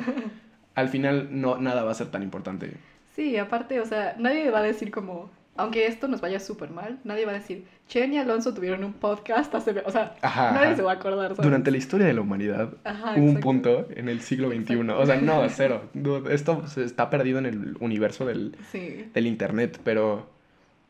al 0.75 0.89
final 0.89 1.29
no, 1.31 1.57
nada 1.57 1.83
va 1.83 1.91
a 1.91 1.95
ser 1.95 2.07
tan 2.11 2.21
importante. 2.23 2.71
Sí, 3.15 3.37
aparte, 3.37 3.79
o 3.79 3.85
sea, 3.85 4.15
nadie 4.19 4.49
va 4.51 4.59
a 4.59 4.63
decir 4.63 4.91
como, 4.91 5.29
aunque 5.55 5.87
esto 5.87 6.07
nos 6.09 6.19
vaya 6.21 6.39
súper 6.39 6.69
mal, 6.69 6.99
nadie 7.05 7.25
va 7.25 7.31
a 7.31 7.35
decir, 7.35 7.65
Chen 7.87 8.11
y 8.13 8.17
Alonso 8.17 8.53
tuvieron 8.53 8.83
un 8.83 8.93
podcast 8.93 9.53
hace... 9.55 9.71
O 9.85 9.91
sea, 9.91 10.15
Ajá. 10.21 10.51
nadie 10.51 10.67
ajá. 10.67 10.75
se 10.75 10.81
va 10.81 10.91
a 10.91 10.95
acordar, 10.95 11.29
¿sabes? 11.35 11.43
Durante 11.45 11.71
la 11.71 11.77
historia 11.77 12.07
de 12.07 12.13
la 12.13 12.21
humanidad 12.21 12.73
Ajá, 12.83 13.13
hubo 13.15 13.25
un 13.25 13.39
punto 13.39 13.87
en 13.95 14.09
el 14.09 14.19
siglo 14.21 14.49
XXI. 14.49 14.89
O 14.89 15.05
sea, 15.05 15.21
no, 15.21 15.47
cero. 15.49 15.83
Esto 16.29 16.67
se 16.67 16.83
está 16.83 17.09
perdido 17.09 17.39
en 17.39 17.45
el 17.45 17.77
universo 17.79 18.25
del, 18.25 18.57
Sí. 18.71 19.09
del 19.13 19.27
internet, 19.27 19.79
pero 19.85 20.27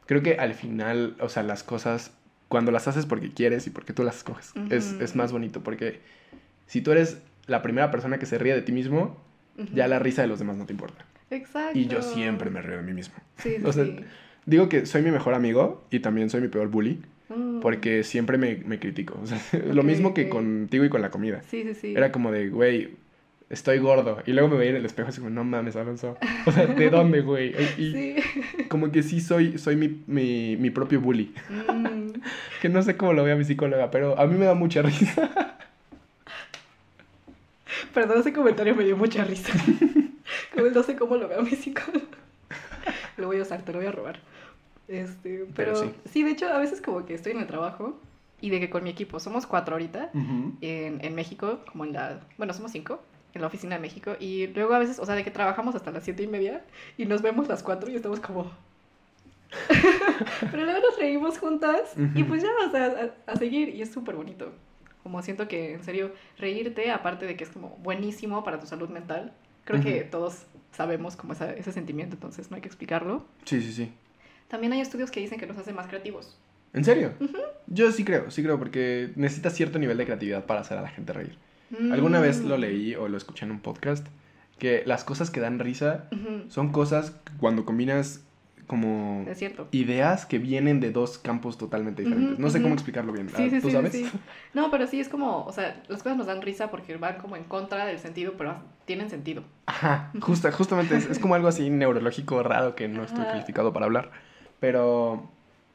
creo 0.07 0.23
que 0.23 0.35
al 0.37 0.53
final, 0.55 1.15
o 1.19 1.29
sea, 1.29 1.43
las 1.43 1.61
cosas, 1.63 2.11
cuando 2.47 2.71
las 2.71 2.87
haces 2.87 3.05
porque 3.05 3.31
quieres 3.31 3.67
y 3.67 3.69
porque 3.69 3.93
tú 3.93 4.03
las 4.03 4.17
escoges, 4.17 4.53
es, 4.71 4.93
Ujú. 4.93 5.03
es 5.03 5.15
más 5.15 5.31
bonito. 5.31 5.61
Porque 5.61 5.99
si 6.65 6.81
tú 6.81 6.91
eres 6.91 7.21
la 7.45 7.61
primera 7.61 7.91
persona 7.91 8.17
que 8.17 8.25
se 8.25 8.37
ríe 8.39 8.55
de 8.55 8.61
ti 8.63 8.71
mismo, 8.71 9.17
Ya 9.73 9.87
la 9.87 9.99
risa 9.99 10.21
de 10.21 10.27
los 10.27 10.39
demás 10.39 10.57
no 10.57 10.65
te 10.65 10.73
importa. 10.73 11.05
Exacto. 11.31 11.77
Y 11.77 11.87
yo 11.87 12.01
siempre 12.01 12.49
me 12.49 12.61
río 12.61 12.77
de 12.77 12.83
mí 12.83 12.93
mismo. 12.93 13.15
Sí, 13.37 13.55
sí, 13.57 13.61
o 13.65 13.71
sea, 13.73 13.85
sí. 13.85 13.95
Digo 14.45 14.69
que 14.69 14.85
soy 14.85 15.01
mi 15.01 15.11
mejor 15.11 15.33
amigo 15.33 15.85
y 15.89 15.99
también 15.99 16.29
soy 16.29 16.41
mi 16.41 16.47
peor 16.47 16.67
bully 16.69 17.01
Mm. 17.27 17.59
porque 17.61 18.03
siempre 18.03 18.37
me, 18.37 18.57
me 18.67 18.77
critico. 18.77 19.19
O 19.19 19.25
sea, 19.25 19.39
lo 19.73 19.81
mismo 19.81 20.13
que 20.13 20.29
contigo 20.29 20.85
y 20.85 20.89
con 20.89 21.01
la 21.01 21.09
comida. 21.09 21.41
Sí, 21.49 21.63
sí, 21.63 21.73
sí. 21.73 21.93
Era 21.97 22.11
como 22.11 22.31
de, 22.31 22.49
güey, 22.49 22.91
estoy 23.49 23.79
gordo. 23.79 24.21
Y 24.27 24.33
luego 24.33 24.47
me 24.49 24.57
veía 24.57 24.69
en 24.69 24.75
el 24.77 24.85
espejo 24.85 25.09
así 25.09 25.21
como, 25.21 25.31
no 25.31 25.43
mames, 25.43 25.75
Alonso. 25.75 26.17
O 26.45 26.51
sea, 26.51 26.67
¿de 26.67 26.89
dónde, 26.91 27.21
güey? 27.21 27.55
Y, 27.79 27.83
y 27.83 27.91
Sí. 27.91 28.15
como 28.69 28.91
que 28.91 29.01
sí 29.01 29.21
soy, 29.21 29.57
soy 29.57 29.75
mi, 29.75 30.03
mi, 30.05 30.55
mi 30.57 30.69
propio 30.69 31.01
bully. 31.01 31.33
Mm. 31.49 32.19
Que 32.61 32.69
no 32.69 32.83
sé 32.83 32.95
cómo 32.95 33.13
lo 33.13 33.23
vea 33.23 33.35
mi 33.35 33.43
psicóloga, 33.43 33.89
pero 33.89 34.19
a 34.19 34.27
mí 34.27 34.37
me 34.37 34.45
da 34.45 34.53
mucha 34.53 34.83
risa. 34.83 35.44
Perdón, 37.95 38.19
ese 38.19 38.33
comentario 38.33 38.75
me 38.75 38.83
dio 38.83 38.97
mucha 38.97 39.23
risa. 39.23 39.51
Como 40.53 40.67
no 40.67 40.83
sé 40.83 40.95
cómo 40.97 41.15
lo 41.15 41.27
veo 41.29 41.41
mi 41.41 41.51
psicólogo. 41.51 42.05
Lo 43.17 43.27
voy 43.27 43.39
a 43.39 43.43
usar, 43.43 43.61
te 43.63 43.71
lo 43.71 43.79
voy 43.79 43.87
a 43.87 43.91
robar. 43.93 44.19
Este, 44.89 45.45
pero, 45.55 45.73
Pero 45.73 45.75
sí. 45.77 45.91
sí. 46.11 46.23
de 46.23 46.31
hecho, 46.31 46.47
a 46.49 46.59
veces 46.59 46.81
como 46.81 47.05
que 47.05 47.13
estoy 47.13 47.31
en 47.31 47.39
el 47.39 47.47
trabajo 47.47 47.97
y 48.41 48.49
de 48.49 48.59
que 48.59 48.69
con 48.69 48.83
mi 48.83 48.89
equipo, 48.89 49.19
somos 49.21 49.47
cuatro 49.47 49.75
ahorita 49.75 50.11
en, 50.13 50.99
en 51.01 51.15
México, 51.15 51.61
como 51.71 51.85
en 51.85 51.93
la, 51.93 52.19
bueno, 52.37 52.53
somos 52.53 52.71
cinco 52.73 53.01
en 53.33 53.41
la 53.41 53.47
oficina 53.47 53.75
de 53.75 53.81
México 53.81 54.15
y 54.19 54.47
luego 54.47 54.73
a 54.73 54.79
veces, 54.79 54.99
o 54.99 55.05
sea, 55.05 55.15
de 55.15 55.23
que 55.23 55.31
trabajamos 55.31 55.75
hasta 55.75 55.91
las 55.91 56.03
siete 56.03 56.23
y 56.23 56.27
media 56.27 56.65
y 56.97 57.05
nos 57.05 57.21
vemos 57.21 57.47
las 57.47 57.63
cuatro 57.63 57.89
y 57.89 57.95
estamos 57.95 58.19
como... 58.19 58.51
pero 60.51 60.65
luego 60.65 60.79
nos 60.79 60.99
reímos 60.99 61.37
juntas 61.39 61.93
y 62.15 62.21
Ujú. 62.21 62.27
pues 62.27 62.43
ya, 62.43 62.49
o 62.67 62.71
sea, 62.71 63.13
a, 63.27 63.31
a 63.31 63.35
seguir 63.37 63.69
y 63.69 63.81
es 63.81 63.91
súper 63.91 64.15
bonito. 64.15 64.51
Como 65.05 65.21
siento 65.21 65.47
que, 65.47 65.75
en 65.75 65.83
serio, 65.83 66.11
reírte, 66.39 66.89
aparte 66.89 67.27
de 67.27 67.37
que 67.37 67.43
es 67.43 67.51
como 67.51 67.77
buenísimo 67.83 68.43
para 68.43 68.59
tu 68.59 68.65
salud 68.65 68.89
mental, 68.89 69.33
creo 69.63 69.79
que 69.79 70.01
todos 70.01 70.47
sabemos 70.71 71.15
como 71.15 71.33
esa- 71.33 71.53
ese 71.53 71.71
sentimiento, 71.71 72.15
entonces 72.15 72.49
no 72.49 72.55
hay 72.55 72.61
que 72.63 72.67
explicarlo. 72.67 73.23
Sí, 73.43 73.61
sí, 73.61 73.71
sí. 73.71 73.93
También 74.47 74.73
hay 74.73 74.81
estudios 74.81 75.11
que 75.11 75.19
dicen 75.19 75.39
que 75.39 75.45
nos 75.45 75.59
hace 75.59 75.73
más 75.73 75.85
creativos. 75.85 76.35
¿En 76.73 76.83
serio? 76.83 77.13
Yo 77.67 77.91
sí 77.91 78.03
creo, 78.03 78.31
sí 78.31 78.41
creo, 78.41 78.57
porque 78.57 79.11
necesitas 79.15 79.53
cierto 79.53 79.77
nivel 79.77 79.95
de 79.99 80.05
creatividad 80.05 80.47
para 80.47 80.61
hacer 80.61 80.79
a 80.79 80.81
la 80.81 80.87
gente 80.89 81.13
reír. 81.13 81.37
Alguna 81.91 82.19
vez 82.19 82.43
lo 82.43 82.57
Mm. 82.57 82.61
leí 82.61 82.95
o 82.95 83.07
lo 83.07 83.15
escuché 83.15 83.45
en 83.45 83.51
un 83.51 83.59
podcast, 83.59 84.07
que 84.57 84.81
las 84.87 85.03
cosas 85.03 85.29
que 85.29 85.39
dan 85.39 85.59
risa 85.59 86.09
son 86.49 86.71
cosas 86.71 87.11
que 87.11 87.31
cuando 87.37 87.63
combinas 87.63 88.24
como 88.67 89.25
Es 89.29 89.37
cierto. 89.39 89.67
ideas 89.71 90.25
que 90.25 90.39
vienen 90.39 90.79
de 90.79 90.91
dos 90.91 91.17
campos 91.17 91.57
totalmente 91.57 92.01
diferentes. 92.03 92.39
No 92.39 92.49
sé 92.49 92.61
cómo 92.61 92.73
explicarlo 92.73 93.13
bien. 93.13 93.29
Sí, 93.35 93.49
sí, 93.49 93.59
¿Tú 93.61 93.67
sí, 93.67 93.73
sabes? 93.73 94.11
No, 94.53 94.71
pero 94.71 94.87
sí 94.87 94.99
es 94.99 95.09
como, 95.09 95.43
o 95.45 95.51
sea, 95.51 95.81
las 95.87 96.01
cosas 96.01 96.17
nos 96.17 96.27
dan 96.27 96.41
risa 96.41 96.71
porque 96.71 96.95
van 96.97 97.17
como 97.17 97.35
en 97.35 97.43
contra 97.43 97.85
del 97.85 97.99
sentido, 97.99 98.33
pero 98.37 98.55
tienen 98.85 99.09
sentido. 99.09 99.43
Ajá, 99.65 100.11
justa, 100.21 100.51
justamente 100.51 100.95
es, 100.95 101.05
es 101.09 101.19
como 101.19 101.35
algo 101.35 101.47
así 101.47 101.69
neurológico 101.69 102.41
raro 102.43 102.75
que 102.75 102.87
no 102.87 103.03
estoy 103.03 103.23
Ajá. 103.23 103.31
calificado 103.33 103.73
para 103.73 103.85
hablar. 103.85 104.11
Pero, 104.59 105.29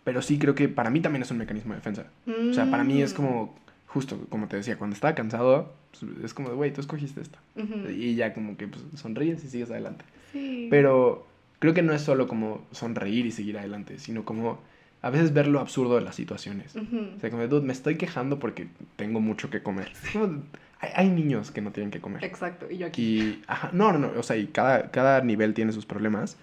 pero 0.04 0.22
sí 0.22 0.38
creo 0.38 0.54
que 0.54 0.68
para 0.68 0.90
mí 0.90 1.00
también 1.00 1.22
es 1.22 1.30
un 1.30 1.38
mecanismo 1.38 1.72
de 1.74 1.80
defensa. 1.80 2.06
O 2.50 2.54
sea, 2.54 2.70
para 2.70 2.84
mí 2.84 3.02
es 3.02 3.12
Mm. 3.12 3.16
como 3.16 3.54
justo, 3.86 4.18
como 4.28 4.46
te 4.48 4.56
decía, 4.56 4.78
cuando 4.78 4.94
estaba 4.94 5.14
cansado, 5.14 5.74
pues, 5.90 6.04
es 6.24 6.32
como 6.34 6.48
de, 6.50 6.54
güey, 6.54 6.72
tú 6.72 6.80
escogiste 6.80 7.20
esto. 7.20 7.38
Y 7.90 8.14
ya 8.14 8.32
como 8.32 8.56
que 8.56 8.68
pues, 8.68 8.82
sonríes 8.96 9.44
y 9.44 9.48
sigues 9.48 9.70
adelante. 9.70 10.04
Sí. 10.32 10.68
Pero 10.70 11.26
creo 11.60 11.74
que 11.74 11.82
no 11.82 11.92
es 11.92 12.02
solo 12.02 12.26
como 12.26 12.66
sonreír 12.72 13.26
y 13.26 13.30
seguir 13.30 13.58
adelante, 13.58 14.00
sino 14.00 14.24
como 14.24 14.58
a 15.02 15.10
veces 15.10 15.32
ver 15.32 15.46
lo 15.46 15.60
absurdo 15.60 15.94
de 15.94 16.00
las 16.00 16.16
situaciones. 16.16 16.74
O 16.74 17.20
sea, 17.20 17.30
como 17.30 17.42
de, 17.42 17.48
dude, 17.48 17.64
me 17.64 17.72
estoy 17.72 17.96
quejando 17.96 18.38
porque 18.38 18.66
tengo 18.96 19.20
mucho 19.20 19.48
que 19.48 19.62
comer. 19.62 19.92
Como, 20.12 20.42
hay, 20.80 20.90
hay 20.94 21.10
niños 21.10 21.50
que 21.50 21.60
no 21.60 21.72
tienen 21.72 21.90
que 21.90 22.00
comer. 22.00 22.24
Exacto. 22.24 22.66
Y 22.70 22.78
yo 22.78 22.86
aquí. 22.86 23.20
Y, 23.20 23.42
ajá, 23.46 23.70
no, 23.72 23.92
no, 23.92 23.98
no, 23.98 24.10
o 24.18 24.22
sea, 24.22 24.36
y 24.36 24.46
cada, 24.46 24.90
cada 24.90 25.20
nivel 25.20 25.54
tiene 25.54 25.72
sus 25.72 25.86
problemas, 25.86 26.36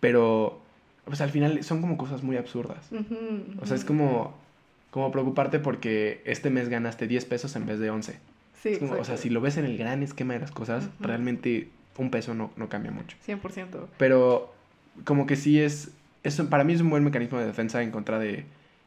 pero 0.00 0.60
pues 1.04 1.20
al 1.20 1.30
final 1.30 1.62
son 1.62 1.82
como 1.82 1.98
cosas 1.98 2.22
muy 2.22 2.36
absurdas. 2.36 2.88
O 3.60 3.66
sea, 3.66 3.76
es 3.76 3.84
como, 3.84 4.34
como 4.90 5.12
preocuparte 5.12 5.58
porque 5.58 6.22
este 6.24 6.48
mes 6.48 6.70
ganaste 6.70 7.06
10 7.06 7.26
pesos 7.26 7.54
en 7.56 7.66
vez 7.66 7.78
de 7.78 7.90
11. 7.90 8.18
Sí, 8.62 8.78
como, 8.78 8.94
o 8.94 9.04
sea, 9.04 9.18
si 9.18 9.28
lo 9.28 9.42
ves 9.42 9.58
en 9.58 9.66
el 9.66 9.76
gran 9.76 10.02
esquema 10.02 10.32
de 10.32 10.40
las 10.40 10.50
cosas, 10.50 10.88
realmente 11.00 11.68
un 11.98 12.10
peso 12.10 12.32
no, 12.32 12.50
no 12.56 12.70
cambia 12.70 12.90
mucho. 12.90 13.18
100%. 13.26 13.86
Pero 13.98 14.53
como 15.04 15.26
que 15.26 15.36
sí 15.36 15.60
es, 15.60 15.90
eso 16.22 16.48
para 16.48 16.64
mí 16.64 16.72
es 16.72 16.80
un 16.80 16.90
buen 16.90 17.04
mecanismo 17.04 17.38
de 17.38 17.46
defensa 17.46 17.82
en 17.82 17.90
contra 17.90 18.18
de, 18.18 18.44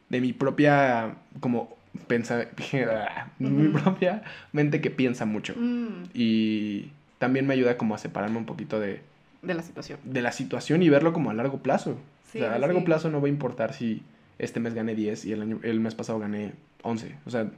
de 0.08 0.20
mi 0.20 0.32
propia, 0.32 1.14
como, 1.40 1.76
pensa, 2.06 2.46
mi 3.38 3.66
Ujú. 3.68 3.72
propia 3.78 4.22
mente 4.52 4.80
que 4.80 4.90
piensa 4.90 5.26
mucho. 5.26 5.54
Mm, 5.56 6.04
Y 6.14 6.90
también 7.18 7.46
me 7.46 7.54
ayuda 7.54 7.76
como 7.76 7.94
a 7.94 7.98
separarme 7.98 8.38
un 8.38 8.46
poquito 8.46 8.80
de, 8.80 9.00
de 9.42 9.54
la 9.54 9.62
situación. 9.62 9.98
de 10.04 10.22
la 10.22 10.32
situación 10.32 10.82
y 10.82 10.88
verlo 10.88 11.12
como 11.12 11.30
a 11.30 11.34
largo 11.34 11.58
plazo. 11.58 11.98
Sí, 12.32 12.38
o 12.38 12.42
sea, 12.44 12.54
a 12.54 12.58
largo 12.58 12.80
sí. 12.80 12.84
plazo 12.84 13.10
no 13.10 13.20
va 13.20 13.26
a 13.26 13.30
importar 13.30 13.72
si 13.72 14.02
este 14.38 14.60
mes 14.60 14.74
gané 14.74 14.94
10 14.94 15.24
y 15.24 15.32
el, 15.32 15.42
año, 15.42 15.60
el 15.62 15.80
mes 15.80 15.94
pasado 15.94 16.18
gané 16.18 16.52
11. 16.82 17.14
O 17.26 17.30
sea, 17.30 17.50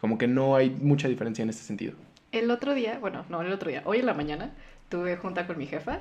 como 0.00 0.18
que 0.18 0.26
no 0.26 0.56
hay 0.56 0.70
mucha 0.70 1.08
diferencia 1.08 1.42
en 1.42 1.50
este 1.50 1.62
sentido. 1.62 1.92
El 2.32 2.50
otro 2.50 2.74
día, 2.74 2.98
bueno, 2.98 3.24
no 3.28 3.42
el 3.42 3.52
otro 3.52 3.70
día, 3.70 3.82
hoy 3.84 3.98
en 4.00 4.06
la 4.06 4.14
mañana 4.14 4.50
tuve 4.88 5.16
junta 5.16 5.46
con 5.46 5.56
mi 5.58 5.66
jefa 5.66 6.00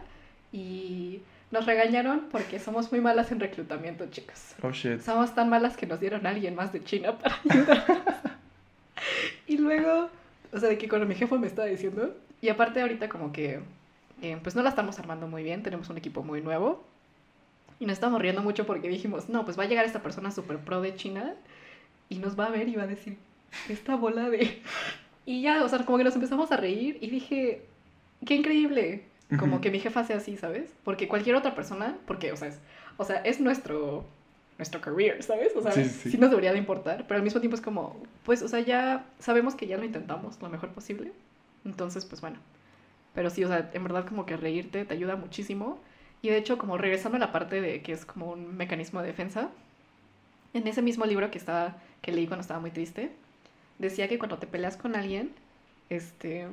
y 0.51 1.21
nos 1.53 1.67
regañaron 1.67 2.27
porque 2.31 2.59
somos 2.59 2.91
muy 2.91 2.99
malas 2.99 3.31
en 3.31 3.39
reclutamiento, 3.39 4.07
chicos. 4.09 4.55
Oh, 4.63 4.71
shit. 4.71 5.01
Somos 5.01 5.35
tan 5.35 5.49
malas 5.49 5.77
que 5.77 5.85
nos 5.85 5.99
dieron 5.99 6.25
a 6.25 6.31
alguien 6.31 6.55
más 6.55 6.73
de 6.73 6.83
China 6.83 7.17
para 7.19 7.39
ayudarnos. 7.47 7.97
y 9.47 9.57
luego, 9.57 10.09
o 10.51 10.59
sea, 10.59 10.67
de 10.67 10.79
que 10.79 10.89
cuando 10.89 11.07
mi 11.07 11.13
jefa 11.13 11.37
me 11.37 11.45
estaba 11.45 11.67
diciendo, 11.67 12.17
y 12.41 12.49
aparte 12.49 12.81
ahorita 12.81 13.07
como 13.07 13.31
que, 13.31 13.59
eh, 14.23 14.37
pues 14.41 14.55
no 14.55 14.63
la 14.63 14.69
estamos 14.69 14.97
armando 14.97 15.27
muy 15.27 15.43
bien, 15.43 15.61
tenemos 15.61 15.89
un 15.89 15.97
equipo 15.97 16.23
muy 16.23 16.41
nuevo, 16.41 16.83
y 17.79 17.85
nos 17.85 17.93
estamos 17.93 18.19
riendo 18.19 18.41
mucho 18.41 18.65
porque 18.65 18.89
dijimos, 18.89 19.29
no, 19.29 19.45
pues 19.45 19.57
va 19.57 19.63
a 19.63 19.67
llegar 19.67 19.85
esta 19.85 20.01
persona 20.01 20.31
super 20.31 20.57
pro 20.57 20.81
de 20.81 20.95
China 20.95 21.35
y 22.09 22.17
nos 22.17 22.37
va 22.37 22.47
a 22.47 22.49
ver 22.49 22.67
y 22.67 22.75
va 22.75 22.83
a 22.83 22.87
decir, 22.87 23.17
esta 23.69 23.95
bola 23.95 24.29
de... 24.29 24.61
Y 25.25 25.41
ya, 25.41 25.63
o 25.63 25.69
sea, 25.69 25.79
como 25.85 25.97
que 25.97 26.03
nos 26.03 26.15
empezamos 26.15 26.51
a 26.51 26.57
reír 26.57 26.97
y 26.99 27.09
dije, 27.09 27.61
qué 28.25 28.35
increíble, 28.35 29.05
como 29.39 29.61
que 29.61 29.71
mi 29.71 29.79
jefa 29.79 30.03
sea 30.03 30.17
así, 30.17 30.37
¿sabes? 30.37 30.73
Porque 30.83 31.07
cualquier 31.07 31.35
otra 31.35 31.55
persona, 31.55 31.97
porque, 32.05 32.31
o 32.31 32.37
sea, 32.37 32.49
es, 32.49 32.59
o 32.97 33.03
sea, 33.03 33.17
es 33.17 33.39
nuestro, 33.39 34.05
nuestro 34.57 34.79
career, 34.81 35.23
¿sabes? 35.23 35.53
O 35.55 35.61
sea, 35.61 35.71
Sí, 35.71 35.85
sí, 35.85 36.11
sí. 36.11 36.17
nos 36.17 36.29
debería 36.29 36.51
de 36.51 36.59
importar, 36.59 37.05
pero 37.07 37.17
al 37.17 37.23
mismo 37.23 37.39
tiempo 37.39 37.55
es 37.55 37.61
como, 37.61 38.01
pues, 38.25 38.41
o 38.43 38.47
sea, 38.47 38.59
ya 38.59 39.05
sabemos 39.19 39.55
que 39.55 39.65
ya 39.65 39.77
lo 39.77 39.85
intentamos 39.85 40.39
lo 40.41 40.49
mejor 40.49 40.69
posible. 40.69 41.11
Entonces, 41.65 42.05
pues 42.05 42.21
bueno. 42.21 42.37
Pero 43.15 43.29
sí, 43.29 43.43
o 43.43 43.47
sea, 43.47 43.69
en 43.73 43.83
verdad 43.83 44.05
como 44.07 44.25
que 44.25 44.37
reírte 44.37 44.85
te 44.85 44.93
ayuda 44.93 45.15
muchísimo. 45.15 45.79
Y 46.21 46.29
de 46.29 46.37
hecho, 46.37 46.57
como 46.57 46.77
regresando 46.77 47.17
a 47.17 47.19
la 47.19 47.31
parte 47.31 47.61
de 47.61 47.81
que 47.81 47.91
es 47.91 48.05
como 48.05 48.31
un 48.31 48.55
mecanismo 48.55 49.01
de 49.01 49.07
defensa, 49.07 49.49
en 50.53 50.67
ese 50.67 50.81
mismo 50.81 51.05
libro 51.05 51.31
que, 51.31 51.37
estaba, 51.37 51.77
que 52.01 52.11
leí 52.11 52.27
cuando 52.27 52.41
estaba 52.41 52.59
muy 52.59 52.71
triste, 52.71 53.11
decía 53.79 54.07
que 54.07 54.17
cuando 54.19 54.37
te 54.37 54.47
peleas 54.47 54.77
con 54.77 54.95
alguien, 54.95 55.31
este, 55.89 56.47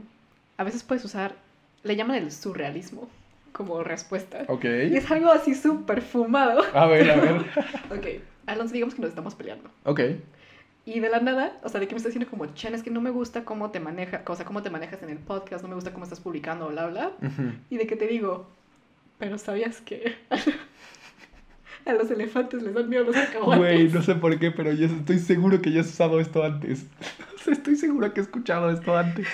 a 0.56 0.64
veces 0.64 0.82
puedes 0.82 1.04
usar, 1.04 1.34
le 1.82 1.96
llaman 1.96 2.16
el 2.16 2.32
surrealismo 2.32 3.08
como 3.52 3.82
respuesta. 3.82 4.44
Ok. 4.48 4.64
Y 4.64 4.96
es 4.96 5.10
algo 5.10 5.30
así 5.30 5.54
súper 5.54 6.02
fumado. 6.02 6.62
A 6.74 6.86
ver, 6.86 7.10
a 7.10 7.16
ver. 7.16 7.46
Ok, 7.90 8.22
Alonso, 8.46 8.74
digamos 8.74 8.94
que 8.94 9.02
nos 9.02 9.10
estamos 9.10 9.34
peleando. 9.34 9.70
Ok. 9.84 10.00
Y 10.86 11.00
de 11.00 11.08
la 11.10 11.20
nada, 11.20 11.58
o 11.62 11.68
sea, 11.68 11.78
de 11.78 11.86
que 11.86 11.94
me 11.94 11.98
está 11.98 12.08
diciendo 12.08 12.30
como, 12.30 12.46
Chen, 12.54 12.74
es 12.74 12.82
que 12.82 12.90
no 12.90 13.00
me 13.00 13.10
gusta 13.10 13.44
cómo 13.44 13.70
te 13.70 13.80
maneja, 13.80 14.22
o 14.26 14.34
sea, 14.34 14.46
cómo 14.46 14.62
te 14.62 14.70
manejas 14.70 15.02
en 15.02 15.10
el 15.10 15.18
podcast, 15.18 15.62
no 15.62 15.68
me 15.68 15.74
gusta 15.74 15.92
cómo 15.92 16.04
estás 16.04 16.20
publicando, 16.20 16.68
bla, 16.68 16.86
bla. 16.86 17.12
Y 17.68 17.76
de 17.76 17.86
que 17.86 17.96
te 17.96 18.06
digo, 18.06 18.46
pero 19.18 19.36
¿sabías 19.38 19.80
que 19.80 20.16
a 21.86 21.92
los 21.92 22.10
elefantes 22.10 22.62
les 22.62 22.74
dan 22.74 22.88
miedo 22.88 23.04
los 23.04 23.16
cacahuates? 23.16 23.58
Güey, 23.58 23.88
no 23.88 24.02
sé 24.02 24.14
por 24.14 24.38
qué, 24.38 24.50
pero 24.50 24.72
yo 24.72 24.86
estoy 24.86 25.18
seguro 25.18 25.60
que 25.60 25.72
ya 25.72 25.80
has 25.80 25.88
usado 25.88 26.20
esto 26.20 26.44
antes. 26.44 26.86
O 27.40 27.42
sea, 27.42 27.54
estoy 27.54 27.76
seguro 27.76 28.12
que 28.12 28.20
he 28.20 28.22
escuchado 28.22 28.68
esto 28.68 28.94
antes. 28.94 29.26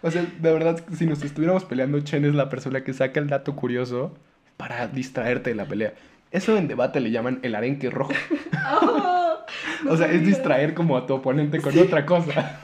O 0.00 0.10
sea, 0.10 0.22
de 0.22 0.52
verdad, 0.54 0.82
si 0.96 1.04
nos 1.04 1.22
estuviéramos 1.22 1.66
peleando, 1.66 2.00
Chen 2.00 2.24
es 2.24 2.34
la 2.34 2.48
persona 2.48 2.82
que 2.82 2.94
saca 2.94 3.20
el 3.20 3.28
dato 3.28 3.54
curioso 3.54 4.14
para 4.56 4.88
distraerte 4.88 5.50
de 5.50 5.56
la 5.56 5.66
pelea. 5.66 5.92
Eso 6.30 6.56
en 6.56 6.66
debate 6.66 6.98
le 6.98 7.10
llaman 7.10 7.40
el 7.42 7.54
arenque 7.54 7.90
rojo. 7.90 8.14
No 9.84 9.92
O 9.92 9.96
sea, 9.98 10.10
es 10.10 10.24
distraer 10.24 10.72
como 10.72 10.96
a 10.96 11.06
tu 11.06 11.12
oponente 11.12 11.60
con 11.60 11.78
otra 11.78 12.06
cosa. 12.06 12.58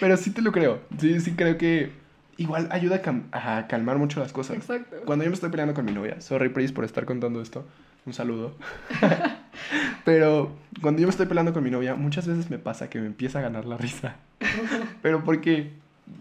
Pero 0.00 0.16
sí 0.16 0.30
te 0.30 0.42
lo 0.42 0.52
creo. 0.52 0.80
Sí, 0.98 1.18
sí 1.20 1.32
creo 1.32 1.58
que 1.58 1.90
igual 2.38 2.68
ayuda 2.70 3.02
a, 3.32 3.66
calmar 3.66 3.98
mucho 3.98 4.20
las 4.20 4.32
cosas. 4.32 4.56
Exacto. 4.56 4.96
Cuando 5.04 5.24
yo 5.24 5.30
me 5.30 5.34
estoy 5.34 5.50
peleando 5.50 5.74
con 5.74 5.84
mi 5.84 5.92
novia, 5.92 6.20
sorry 6.20 6.48
Pris 6.48 6.72
por 6.72 6.84
estar 6.84 7.04
contando 7.04 7.42
esto, 7.42 7.66
un 8.06 8.14
saludo. 8.14 8.54
Pero 10.04 10.52
cuando 10.80 11.00
yo 11.00 11.08
me 11.08 11.10
estoy 11.10 11.26
peleando 11.26 11.52
con 11.52 11.62
mi 11.62 11.70
novia, 11.70 11.96
muchas 11.96 12.26
veces 12.26 12.48
me 12.48 12.58
pasa 12.58 12.88
que 12.88 13.00
me 13.00 13.06
empieza 13.06 13.40
a 13.40 13.42
ganar 13.42 13.66
la 13.66 13.76
risa. 13.76 14.16
Pero 15.02 15.24
porque 15.24 15.72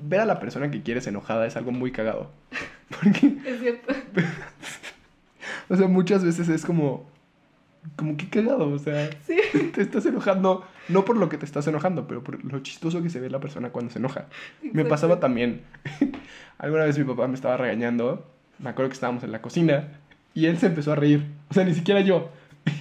ver 0.04 0.20
a 0.20 0.26
la 0.26 0.40
persona 0.40 0.70
que 0.72 0.82
quieres 0.82 1.08
enojada 1.08 1.46
es 1.46 1.56
algo 1.56 1.72
muy 1.72 1.92
cagado. 1.92 2.32
Porque, 2.90 3.38
Es 3.46 3.60
cierto. 3.60 3.94
o 5.70 5.76
sea, 5.76 5.88
muchas 5.88 6.24
veces 6.24 6.48
es 6.48 6.66
como, 6.66 7.06
como 7.96 8.18
que 8.18 8.30
cagado, 8.30 8.70
o 8.70 8.80
sea, 8.80 9.10
Sí. 9.26 9.38
te 9.74 9.82
estás 9.82 10.06
enojando, 10.06 10.66
no 10.90 11.06
por 11.06 11.18
lo 11.18 11.30
que 11.30 11.38
te 11.38 11.46
estás 11.46 11.68
enojando, 11.68 12.08
pero 12.08 12.24
por 12.24 12.44
lo 12.44 12.60
chistoso 12.60 13.02
que 13.02 13.10
se 13.10 13.20
ve 13.20 13.30
la 13.30 13.40
persona 13.40 13.70
cuando 13.70 13.92
se 13.92 14.00
enoja. 14.00 14.26
Me 14.62 14.70
exacto. 14.70 14.90
pasaba 14.90 15.20
también. 15.20 15.62
Alguna 16.58 16.86
vez 16.86 16.98
mi 16.98 17.06
papá 17.06 17.28
me 17.28 17.36
estaba 17.36 17.58
regañando. 17.58 18.26
Me 18.60 18.70
acuerdo 18.70 18.90
que 18.90 18.96
estábamos 18.96 19.24
en 19.24 19.32
la 19.32 19.42
cocina. 19.42 19.90
Y 20.34 20.46
él 20.46 20.58
se 20.58 20.68
empezó 20.68 20.92
a 20.92 20.96
reír. 20.96 21.26
O 21.50 21.54
sea, 21.54 21.64
ni 21.64 21.74
siquiera 21.74 22.02
yo. 22.02 22.30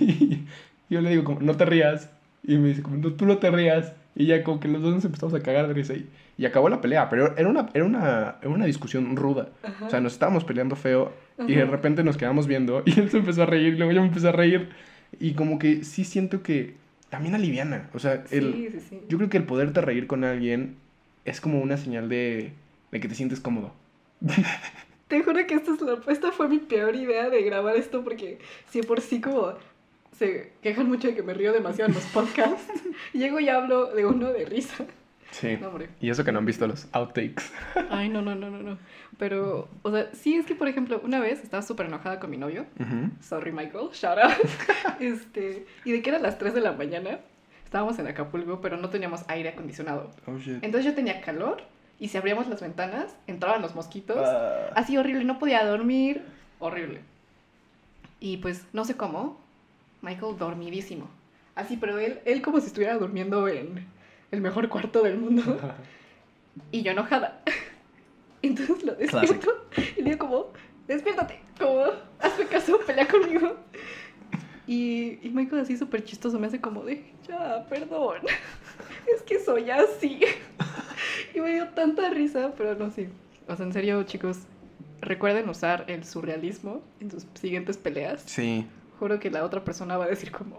Y 0.01 0.45
yo 0.91 1.01
le 1.01 1.11
digo, 1.11 1.25
como, 1.25 1.41
no 1.41 1.57
te 1.57 1.65
rías. 1.65 2.11
Y 2.43 2.57
me 2.59 2.69
dice, 2.69 2.83
como, 2.83 2.97
no, 2.97 3.13
tú 3.13 3.27
no 3.27 3.39
te 3.39 3.51
rías. 3.51 3.93
Y 4.15 4.27
ya 4.27 4.43
como 4.43 4.61
que 4.61 4.69
los 4.69 4.83
dos 4.83 4.95
nos 4.95 5.05
empezamos 5.05 5.35
a 5.35 5.41
cagar 5.43 5.69
de 5.69 5.75
risa. 5.75 5.95
Y, 5.95 6.09
y 6.39 6.47
acabó 6.47 6.69
la 6.69 6.81
pelea. 6.81 7.09
Pero 7.11 7.37
era 7.37 7.49
una, 7.49 7.69
era, 7.75 7.85
una, 7.85 8.37
era 8.41 8.51
una 8.51 8.65
discusión 8.65 9.15
ruda. 9.17 9.49
Ajá. 9.63 9.87
O 9.87 9.91
sea, 9.91 10.01
nos 10.01 10.15
estábamos 10.15 10.45
peleando 10.45 10.77
feo. 10.77 11.13
Y 11.47 11.55
de 11.55 11.63
Ajá. 11.63 11.71
repente 11.71 12.03
nos 12.03 12.17
quedamos 12.17 12.47
viendo. 12.47 12.83
Y 12.87 12.99
él 12.99 13.11
se 13.11 13.19
empezó 13.19 13.43
a 13.43 13.47
reír. 13.47 13.75
Y 13.75 13.77
luego 13.77 13.93
yo 13.93 14.01
me 14.01 14.09
empecé 14.09 14.29
a 14.29 14.33
reír. 14.33 14.71
Y 15.21 15.35
como 15.35 15.59
que 15.59 15.85
sí 15.85 16.05
siento 16.05 16.43
que 16.43 16.75
también 17.11 17.35
aliviana. 17.35 17.89
O 17.95 17.99
sea, 17.99 18.25
el, 18.31 18.53
Sí, 18.53 18.69
sí, 18.73 18.81
sí. 18.89 19.01
yo 19.09 19.17
creo 19.19 19.31
que 19.31 19.37
el 19.39 19.45
poderte 19.45 19.81
reír 19.81 20.07
con 20.07 20.25
alguien 20.25 20.77
es 21.25 21.41
como 21.41 21.61
una 21.61 21.77
señal 21.77 22.09
de, 22.09 22.53
de 22.93 23.01
que 23.01 23.09
te 23.09 23.15
sientes 23.15 23.41
cómodo. 23.41 23.73
Te 25.09 25.23
juro 25.23 25.47
que 25.47 25.55
esta, 25.55 25.73
es 25.73 25.81
la- 25.81 26.01
esta 26.09 26.33
fue 26.33 26.49
mi 26.49 26.59
peor 26.59 26.97
idea 26.97 27.31
de 27.31 27.43
grabar 27.43 27.77
esto 27.77 28.03
porque 28.03 28.39
si 28.71 28.83
por 28.83 29.01
sí 29.01 29.21
como 29.21 29.53
se 30.19 30.51
quejan 30.63 30.89
mucho 30.89 31.07
de 31.09 31.15
que 31.15 31.23
me 31.23 31.33
río 31.33 31.53
demasiado 31.53 31.89
en 31.91 31.95
los 31.95 32.05
podcasts, 32.07 32.65
llego 33.13 33.39
y 33.39 33.49
hablo 33.49 33.95
de 33.95 34.05
uno 34.05 34.33
de 34.33 34.45
risa. 34.47 34.85
Sí. 35.31 35.57
No. 35.61 35.73
Y 36.01 36.11
eso 36.11 36.25
que 36.25 36.33
no 36.33 36.39
han 36.39 36.47
visto 36.47 36.67
los 36.67 36.89
outtakes. 36.93 37.53
Ay, 37.91 38.09
no, 38.09 38.23
no, 38.23 38.35
no, 38.35 38.51
no, 38.51 38.63
no. 38.63 38.79
Pero, 39.19 39.69
o 39.83 39.91
sea, 39.91 40.11
sí 40.13 40.35
es 40.35 40.47
que, 40.47 40.55
por 40.55 40.69
ejemplo, 40.69 41.01
una 41.03 41.21
vez 41.21 41.43
estaba 41.43 41.63
súper 41.63 41.87
enojada 41.87 42.21
con 42.21 42.31
mi 42.31 42.37
novio. 42.37 42.67
Sorry, 43.21 43.53
Michael, 43.53 43.89
shout 43.93 44.19
out. 44.19 44.33
este, 45.01 45.67
y 45.85 45.93
de 45.93 46.03
que 46.03 46.11
eran 46.11 46.23
las 46.23 46.39
3 46.39 46.55
de 46.55 46.61
la 46.61 46.73
mañana, 46.73 47.21
estábamos 47.65 47.99
en 47.99 48.07
Acapulco, 48.07 48.61
pero 48.61 48.77
no 48.77 48.91
teníamos 48.91 49.25
aire 49.29 49.51
acondicionado. 49.51 50.11
Oh, 50.27 50.39
shit. 50.39 50.63
Entonces 50.63 50.85
yo 50.85 50.95
tenía 50.95 51.21
calor 51.21 51.63
y 51.99 52.09
si 52.09 52.19
abríamos 52.19 52.47
las 52.49 52.61
ventanas, 52.61 53.17
entraban 53.27 53.63
los 53.63 53.75
mosquitos. 53.75 54.19
Ah. 54.19 54.71
Así 54.75 54.97
horrible, 54.99 55.25
no 55.25 55.39
podía 55.39 55.65
dormir. 55.65 56.23
Horrible. 56.59 57.01
Y 58.21 58.39
pues, 58.39 58.67
no 58.73 58.85
sé 58.85 58.97
cómo, 58.97 59.41
Michael 60.03 60.37
dormidísimo. 60.39 61.09
Así, 61.55 61.79
pero 61.79 61.99
él, 61.99 62.21
él 62.27 62.43
como 62.43 62.61
si 62.61 62.67
estuviera 62.67 62.99
durmiendo 62.99 63.49
en 63.49 63.87
el 64.31 64.41
mejor 64.41 64.69
cuarto 64.69 65.03
del 65.03 65.19
mundo. 65.19 65.43
Y 66.73 66.81
yo 66.83 66.93
enojada. 66.93 67.43
Entonces 68.43 68.83
lo 68.83 68.95
despierto 68.95 69.67
y 69.95 70.01
le 70.01 70.13
digo 70.13 70.19
como, 70.19 70.47
despiértate, 70.89 71.39
como, 71.59 71.85
hazme 72.19 72.47
caso, 72.47 72.79
pelea 72.87 73.07
conmigo. 73.07 73.57
Y, 74.67 75.19
y 75.23 75.31
Michael 75.35 75.63
así 75.63 75.77
súper 75.77 76.03
chistoso 76.05 76.39
me 76.39 76.47
hace 76.47 76.61
como 76.61 76.83
de, 76.83 77.05
ya, 77.29 77.67
perdón, 77.69 78.23
es 79.15 79.23
que 79.23 79.39
soy 79.39 79.71
así. 79.71 80.21
Y 81.35 81.41
me 81.41 81.53
dio 81.53 81.69
tanta 81.69 82.09
risa, 82.11 82.53
pero 82.57 82.75
no, 82.75 82.91
sí. 82.91 83.09
O 83.49 83.55
sea, 83.55 83.67
en 83.67 83.73
serio, 83.73 84.03
chicos, 84.05 84.39
recuerden 85.01 85.49
usar 85.49 85.85
el 85.89 86.05
surrealismo 86.05 86.83
en 87.01 87.11
sus 87.11 87.27
siguientes 87.35 87.77
peleas. 87.77 88.23
Sí. 88.27 88.67
Juro 88.99 89.21
que 89.21 89.31
la 89.31 89.45
otra 89.45 89.63
persona 89.63 89.97
va 89.97 90.07
a 90.07 90.09
decir 90.09 90.33
como, 90.33 90.59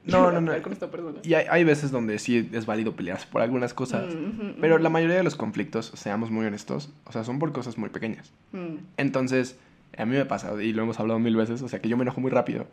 No, 0.04 0.30
no, 0.32 0.40
no. 0.40 0.62
Con 0.62 0.72
esta 0.72 0.90
persona. 0.90 1.18
Y 1.22 1.34
hay, 1.34 1.46
hay 1.50 1.64
veces 1.64 1.90
donde 1.90 2.18
sí 2.18 2.48
es 2.52 2.66
válido 2.66 2.96
pelearse 2.96 3.26
por 3.30 3.42
algunas 3.42 3.74
cosas. 3.74 4.14
Mm, 4.14 4.60
Pero 4.60 4.74
ujú. 4.76 4.82
la 4.82 4.88
mayoría 4.90 5.16
de 5.16 5.22
los 5.22 5.36
conflictos, 5.36 5.92
seamos 5.94 6.30
muy 6.30 6.46
honestos, 6.46 6.90
o 7.04 7.12
sea, 7.12 7.22
son 7.24 7.38
por 7.38 7.52
cosas 7.52 7.76
muy 7.78 7.90
pequeñas. 7.90 8.32
Mm, 8.52 8.76
Entonces, 8.96 9.58
a 9.96 10.06
mí 10.06 10.16
me 10.16 10.24
pasa, 10.24 10.52
y 10.62 10.72
lo 10.72 10.82
hemos 10.82 10.98
hablado 11.00 11.18
mil 11.18 11.36
veces, 11.36 11.60
o 11.62 11.68
sea, 11.68 11.80
que 11.80 11.88
yo 11.88 11.96
me 11.96 12.02
enojo 12.04 12.20
muy 12.20 12.30
rápido. 12.30 12.66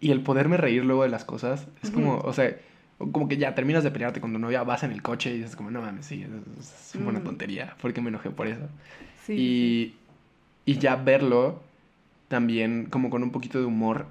Y 0.00 0.10
el 0.12 0.22
poderme 0.22 0.56
reír 0.56 0.84
luego 0.84 1.02
de 1.02 1.08
las 1.10 1.24
cosas, 1.24 1.66
es 1.82 1.90
como, 1.90 2.18
o 2.18 2.32
sea, 2.32 2.56
como 3.12 3.28
que 3.28 3.36
ya 3.38 3.54
terminas 3.54 3.82
de 3.84 3.90
pelearte 3.90 4.20
con 4.20 4.32
tu 4.32 4.38
novia, 4.38 4.62
vas 4.62 4.82
en 4.82 4.92
el 4.92 5.02
coche 5.02 5.30
y 5.34 5.38
dices 5.38 5.56
como, 5.56 5.70
no 5.70 5.80
mames, 5.82 6.06
sí, 6.06 6.22
es, 6.58 6.90
es 6.90 6.94
una 6.96 7.20
Mm. 7.20 7.24
tontería, 7.24 7.76
¿por 7.80 7.92
qué 7.92 8.00
me 8.02 8.08
enojé 8.08 8.30
por 8.30 8.46
eso? 8.46 8.60
sí, 9.26 9.34
sí, 9.36 9.94
y, 10.66 10.72
y 10.72 10.78
ya 10.78 10.96
verlo 10.96 11.62
también 12.28 12.86
como 12.86 13.10
con 13.10 13.22
un 13.22 13.30
poquito 13.30 13.58
de 13.58 13.64
humor. 13.66 14.06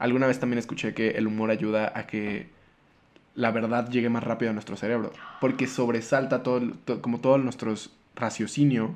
Alguna 0.00 0.26
vez 0.26 0.40
también 0.40 0.58
escuché 0.58 0.92
que 0.94 1.10
el 1.10 1.26
humor 1.28 1.50
ayuda 1.50 1.92
a 1.94 2.06
que 2.08 2.48
la 3.36 3.52
verdad 3.52 3.88
llegue 3.88 4.08
más 4.08 4.24
rápido 4.24 4.50
a 4.50 4.54
nuestro 4.54 4.76
cerebro, 4.76 5.12
porque 5.40 5.66
sobresalta 5.68 6.42
todo, 6.42 6.56
el- 6.58 6.72
to- 6.72 7.00
como 7.00 7.20
todo 7.20 7.38
nuestro 7.38 7.72
raciocinio 8.16 8.94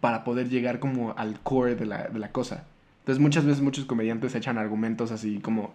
para 0.00 0.22
poder 0.24 0.48
llegar 0.48 0.78
como 0.78 1.14
al 1.16 1.40
core 1.40 1.74
de 1.74 1.86
la, 1.86 2.04
de 2.08 2.18
la 2.18 2.30
cosa. 2.32 2.64
Entonces 3.00 3.20
muchas 3.20 3.44
veces 3.44 3.62
muchos 3.62 3.84
comediantes 3.86 4.34
echan 4.34 4.58
argumentos 4.58 5.10
así 5.10 5.38
como 5.38 5.72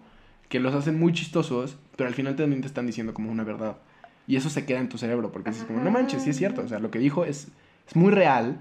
que 0.48 0.60
los 0.60 0.74
hacen 0.74 0.98
muy 0.98 1.12
chistosos, 1.12 1.76
pero 1.96 2.08
al 2.08 2.14
final 2.14 2.36
también 2.36 2.60
te 2.60 2.68
están 2.68 2.86
diciendo 2.86 3.12
como 3.12 3.30
una 3.32 3.42
verdad. 3.44 3.76
Y 4.28 4.36
eso 4.36 4.48
se 4.50 4.64
queda 4.64 4.78
en 4.80 4.88
tu 4.88 4.98
cerebro, 4.98 5.32
porque 5.32 5.50
dices 5.50 5.64
como, 5.66 5.80
no 5.80 5.90
manches, 5.90 6.22
sí 6.22 6.30
es 6.30 6.36
cierto, 6.36 6.62
o 6.62 6.68
sea, 6.68 6.78
lo 6.78 6.90
que 6.90 6.98
dijo 6.98 7.24
es, 7.24 7.48
es 7.88 7.96
muy 7.96 8.10
real 8.12 8.58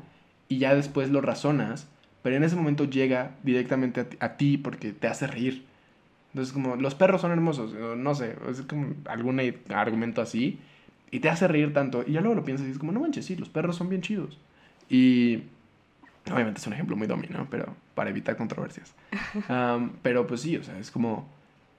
y 0.47 0.57
ya 0.59 0.75
después 0.75 1.09
lo 1.09 1.21
razonas, 1.21 1.87
pero 2.23 2.35
en 2.35 2.43
ese 2.43 2.55
momento 2.55 2.85
llega 2.85 3.31
directamente 3.43 4.01
a 4.01 4.09
ti, 4.09 4.17
a 4.19 4.37
ti 4.37 4.57
porque 4.57 4.91
te 4.93 5.07
hace 5.07 5.27
reír. 5.27 5.65
Entonces 6.35 6.53
como, 6.53 6.75
los 6.75 6.95
perros 6.95 7.21
son 7.21 7.31
hermosos, 7.31 7.73
no 7.73 8.13
sé, 8.13 8.35
es 8.49 8.61
como 8.63 8.93
algún 9.05 9.39
argumento 9.69 10.21
así, 10.21 10.59
y 11.09 11.21
te 11.21 11.29
hace 11.29 11.47
reír 11.47 11.71
tanto, 11.71 12.03
y 12.05 12.11
ya 12.11 12.19
luego 12.19 12.35
lo 12.35 12.43
piensas 12.43 12.67
y 12.67 12.71
es 12.71 12.77
como, 12.77 12.91
no 12.91 12.99
manches, 12.99 13.23
sí, 13.23 13.37
los 13.37 13.47
perros 13.47 13.77
son 13.77 13.87
bien 13.87 14.01
chidos. 14.01 14.37
Y 14.89 15.43
obviamente 16.29 16.59
es 16.59 16.67
un 16.67 16.73
ejemplo 16.73 16.97
muy 16.97 17.07
domino, 17.07 17.47
pero 17.49 17.73
para 17.93 18.09
evitar 18.09 18.35
controversias. 18.35 18.93
Am, 19.47 19.93
pero 20.01 20.27
pues 20.27 20.41
sí, 20.41 20.57
o 20.57 20.63
sea, 20.63 20.77
es 20.77 20.91
como, 20.91 21.29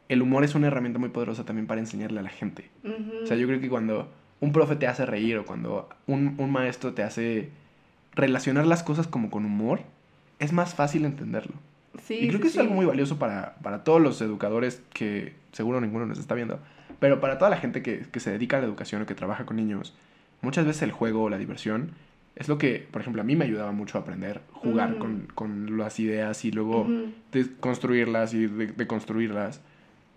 el 0.08 0.22
humor 0.22 0.42
es 0.42 0.54
una 0.54 0.68
herramienta 0.68 0.98
muy 0.98 1.10
poderosa 1.10 1.44
también 1.44 1.66
para 1.66 1.82
enseñarle 1.82 2.20
a 2.20 2.22
la 2.22 2.30
gente. 2.30 2.70
Ujú. 2.82 3.24
O 3.24 3.26
sea, 3.26 3.36
yo 3.36 3.46
creo 3.46 3.60
que 3.60 3.68
cuando 3.68 4.10
un 4.40 4.52
profe 4.52 4.76
te 4.76 4.86
hace 4.86 5.04
reír 5.04 5.36
o 5.36 5.44
cuando 5.44 5.90
un, 6.06 6.34
un 6.38 6.50
maestro 6.50 6.94
te 6.94 7.02
hace 7.02 7.50
relacionar 8.14 8.66
las 8.66 8.82
cosas 8.82 9.06
como 9.06 9.28
con 9.28 9.44
humor, 9.44 9.80
es 10.38 10.54
más 10.54 10.74
fácil 10.74 11.04
entenderlo. 11.04 11.56
Sí, 12.02 12.14
y 12.20 12.28
creo 12.28 12.40
que 12.40 12.48
sí. 12.48 12.58
es 12.58 12.62
algo 12.62 12.74
muy 12.74 12.86
valioso 12.86 13.18
para, 13.18 13.56
para 13.62 13.84
todos 13.84 14.00
los 14.00 14.20
educadores 14.20 14.82
que 14.92 15.34
seguro 15.52 15.80
ninguno 15.80 16.06
nos 16.06 16.18
está 16.18 16.34
viendo, 16.34 16.60
pero 17.00 17.20
para 17.20 17.38
toda 17.38 17.50
la 17.50 17.56
gente 17.56 17.82
que, 17.82 18.06
que 18.10 18.20
se 18.20 18.30
dedica 18.30 18.58
a 18.58 18.60
la 18.60 18.66
educación 18.66 19.02
o 19.02 19.06
que 19.06 19.14
trabaja 19.14 19.46
con 19.46 19.56
niños, 19.56 19.94
muchas 20.42 20.66
veces 20.66 20.82
el 20.82 20.92
juego 20.92 21.24
o 21.24 21.28
la 21.30 21.38
diversión 21.38 21.92
es 22.36 22.48
lo 22.48 22.58
que, 22.58 22.86
por 22.90 23.00
ejemplo, 23.00 23.22
a 23.22 23.24
mí 23.24 23.34
me 23.34 23.46
ayudaba 23.46 23.72
mucho 23.72 23.96
a 23.96 24.02
aprender, 24.02 24.42
jugar 24.52 24.90
Ujú. 24.90 24.98
con, 24.98 25.28
con 25.34 25.78
las 25.78 25.98
ideas 25.98 26.44
y 26.44 26.52
luego 26.52 26.86
de 27.32 27.46
construirlas 27.60 28.34
y 28.34 28.46
de, 28.46 28.66
de. 28.66 29.50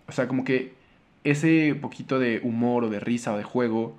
O 0.06 0.12
sea, 0.12 0.28
como 0.28 0.44
que 0.44 0.74
ese 1.24 1.74
poquito 1.80 2.18
de 2.18 2.40
humor 2.42 2.84
o 2.84 2.90
de 2.90 3.00
risa 3.00 3.32
o 3.32 3.38
de 3.38 3.42
juego 3.44 3.96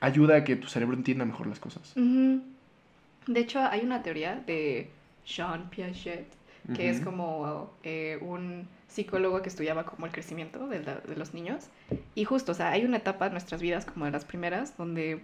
ayuda 0.00 0.36
a 0.36 0.44
que 0.44 0.56
tu 0.56 0.68
cerebro 0.68 0.96
entienda 0.96 1.26
mejor 1.26 1.46
las 1.46 1.58
cosas. 1.60 1.92
De 1.94 3.40
hecho, 3.40 3.60
hay 3.60 3.80
una 3.80 4.02
teoría 4.02 4.36
de 4.46 4.88
Jean 5.26 5.68
Piaget, 5.68 6.26
que 6.74 6.88
es 6.88 7.00
como 7.00 7.74
eh, 7.82 8.18
un 8.22 8.68
psicólogo 8.88 9.42
que 9.42 9.48
estudiaba 9.50 9.84
como 9.84 10.06
el 10.06 10.12
crecimiento 10.12 10.66
de, 10.68 10.82
la- 10.82 10.96
de 11.00 11.14
los 11.16 11.34
niños. 11.34 11.68
Y 12.14 12.24
justo, 12.24 12.52
o 12.52 12.54
sea, 12.54 12.70
hay 12.70 12.84
una 12.84 12.96
etapa 12.96 13.26
en 13.26 13.32
nuestras 13.32 13.60
vidas, 13.60 13.84
como 13.84 14.06
de 14.06 14.10
las 14.12 14.24
primeras, 14.24 14.76
donde 14.78 15.20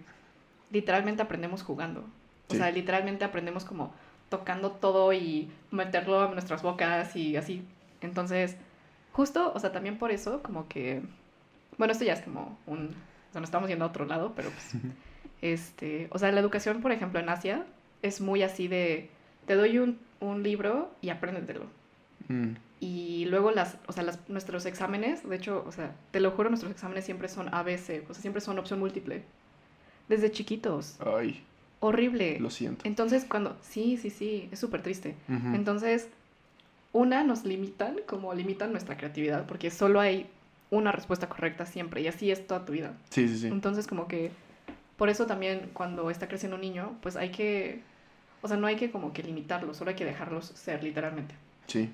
literalmente 0.69 1.21
aprendemos 1.21 1.63
jugando. 1.63 2.01
O 2.47 2.51
Sí. 2.53 2.57
sea, 2.57 2.69
literalmente 2.71 3.25
aprendemos 3.25 3.65
como 3.65 3.93
tocando 4.29 4.71
todo 4.71 5.13
y 5.13 5.49
meterlo 5.71 6.21
a 6.21 6.27
nuestras 6.31 6.61
bocas 6.61 7.15
y 7.15 7.35
así. 7.37 7.65
Entonces, 8.01 8.55
justo, 9.11 9.51
o 9.55 9.59
sea, 9.59 9.71
también 9.71 9.97
por 9.97 10.11
eso, 10.11 10.43
como 10.43 10.67
que, 10.67 11.01
bueno, 11.77 11.91
esto 11.91 12.05
ya 12.05 12.13
es 12.13 12.21
como 12.21 12.57
un, 12.67 12.87
o 13.29 13.31
sea, 13.31 13.41
nos 13.41 13.47
estamos 13.49 13.67
yendo 13.69 13.85
a 13.85 13.87
otro 13.89 14.05
lado, 14.05 14.33
pero 14.35 14.49
pues, 14.51 14.73
este, 15.41 16.07
o 16.11 16.19
sea, 16.19 16.31
la 16.31 16.39
educación, 16.39 16.81
por 16.81 16.91
ejemplo, 16.91 17.19
en 17.19 17.29
Asia 17.29 17.65
es 18.01 18.21
muy 18.21 18.43
así 18.43 18.67
de, 18.67 19.09
te 19.45 19.55
doy 19.55 19.79
un, 19.79 19.99
un 20.19 20.43
libro 20.43 20.91
y 21.01 21.09
apréndetelo. 21.09 21.65
Mm, 22.27 22.51
Y 22.79 23.25
luego 23.25 23.51
las, 23.51 23.77
o 23.87 23.91
sea, 23.91 24.03
las, 24.03 24.19
nuestros 24.29 24.65
exámenes, 24.65 25.27
de 25.27 25.35
hecho, 25.35 25.63
o 25.67 25.71
sea, 25.71 25.93
te 26.11 26.19
lo 26.19 26.31
juro, 26.31 26.49
nuestros 26.49 26.71
exámenes 26.71 27.05
siempre 27.05 27.27
son 27.27 27.53
ABC, 27.53 28.03
o 28.09 28.13
sea, 28.13 28.21
siempre 28.21 28.41
son 28.41 28.57
opción 28.59 28.79
múltiple. 28.79 29.23
Desde 30.09 30.31
chiquitos. 30.31 30.97
Ay, 30.99 31.43
Horrible. 31.79 32.39
lo 32.39 32.49
siento. 32.49 32.81
Entonces, 32.85 33.25
cuando, 33.27 33.57
sí, 33.61 33.97
sí, 33.97 34.09
sí, 34.09 34.49
es 34.51 34.59
súper 34.59 34.81
triste. 34.83 35.15
Entonces, 35.53 36.09
una, 36.93 37.23
nos 37.23 37.43
limitan, 37.45 37.97
como 38.05 38.33
limitan 38.33 38.71
nuestra 38.71 38.97
creatividad, 38.97 39.45
porque 39.47 39.71
solo 39.71 39.99
hay 39.99 40.27
una 40.69 40.91
respuesta 40.91 41.27
correcta 41.29 41.65
siempre, 41.65 42.01
y 42.01 42.07
así 42.07 42.29
es 42.31 42.45
toda 42.45 42.65
tu 42.65 42.73
vida. 42.73 42.93
Sí, 43.09 43.27
sí, 43.27 43.37
sí. 43.39 43.47
Entonces, 43.47 43.87
como 43.87 44.07
que, 44.07 44.31
por 44.97 45.09
eso 45.09 45.25
también 45.25 45.69
cuando 45.73 46.09
está 46.11 46.27
creciendo 46.27 46.55
un 46.55 46.61
niño, 46.61 46.97
pues 47.01 47.15
hay 47.15 47.29
que, 47.31 47.81
o 48.41 48.47
sea, 48.47 48.57
no 48.57 48.67
hay 48.67 48.75
que 48.75 48.91
como 48.91 49.13
que 49.13 49.23
limitarlos, 49.23 49.77
solo 49.77 49.89
hay 49.89 49.95
que 49.95 50.05
dejarlos 50.05 50.45
ser, 50.55 50.83
literalmente. 50.83 51.35
Sí. 51.67 51.89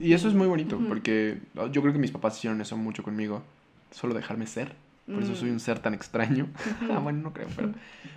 Y 0.00 0.12
eso 0.14 0.28
es 0.28 0.34
muy 0.34 0.46
bonito, 0.46 0.80
porque 0.88 1.38
yo 1.70 1.82
creo 1.82 1.92
que 1.92 1.98
mis 1.98 2.10
papás 2.10 2.38
hicieron 2.38 2.60
eso 2.60 2.76
mucho 2.76 3.02
conmigo. 3.02 3.42
Solo 3.90 4.14
dejarme 4.14 4.46
ser. 4.46 4.74
Por 5.06 5.22
eso 5.22 5.32
Mm. 5.32 5.36
soy 5.36 5.50
un 5.50 5.60
ser 5.60 5.80
tan 5.80 5.92
extraño. 5.94 6.46
Ah, 6.90 6.98
bueno, 6.98 7.20
no 7.22 7.32
creo, 7.32 7.48
pero... 7.54 7.70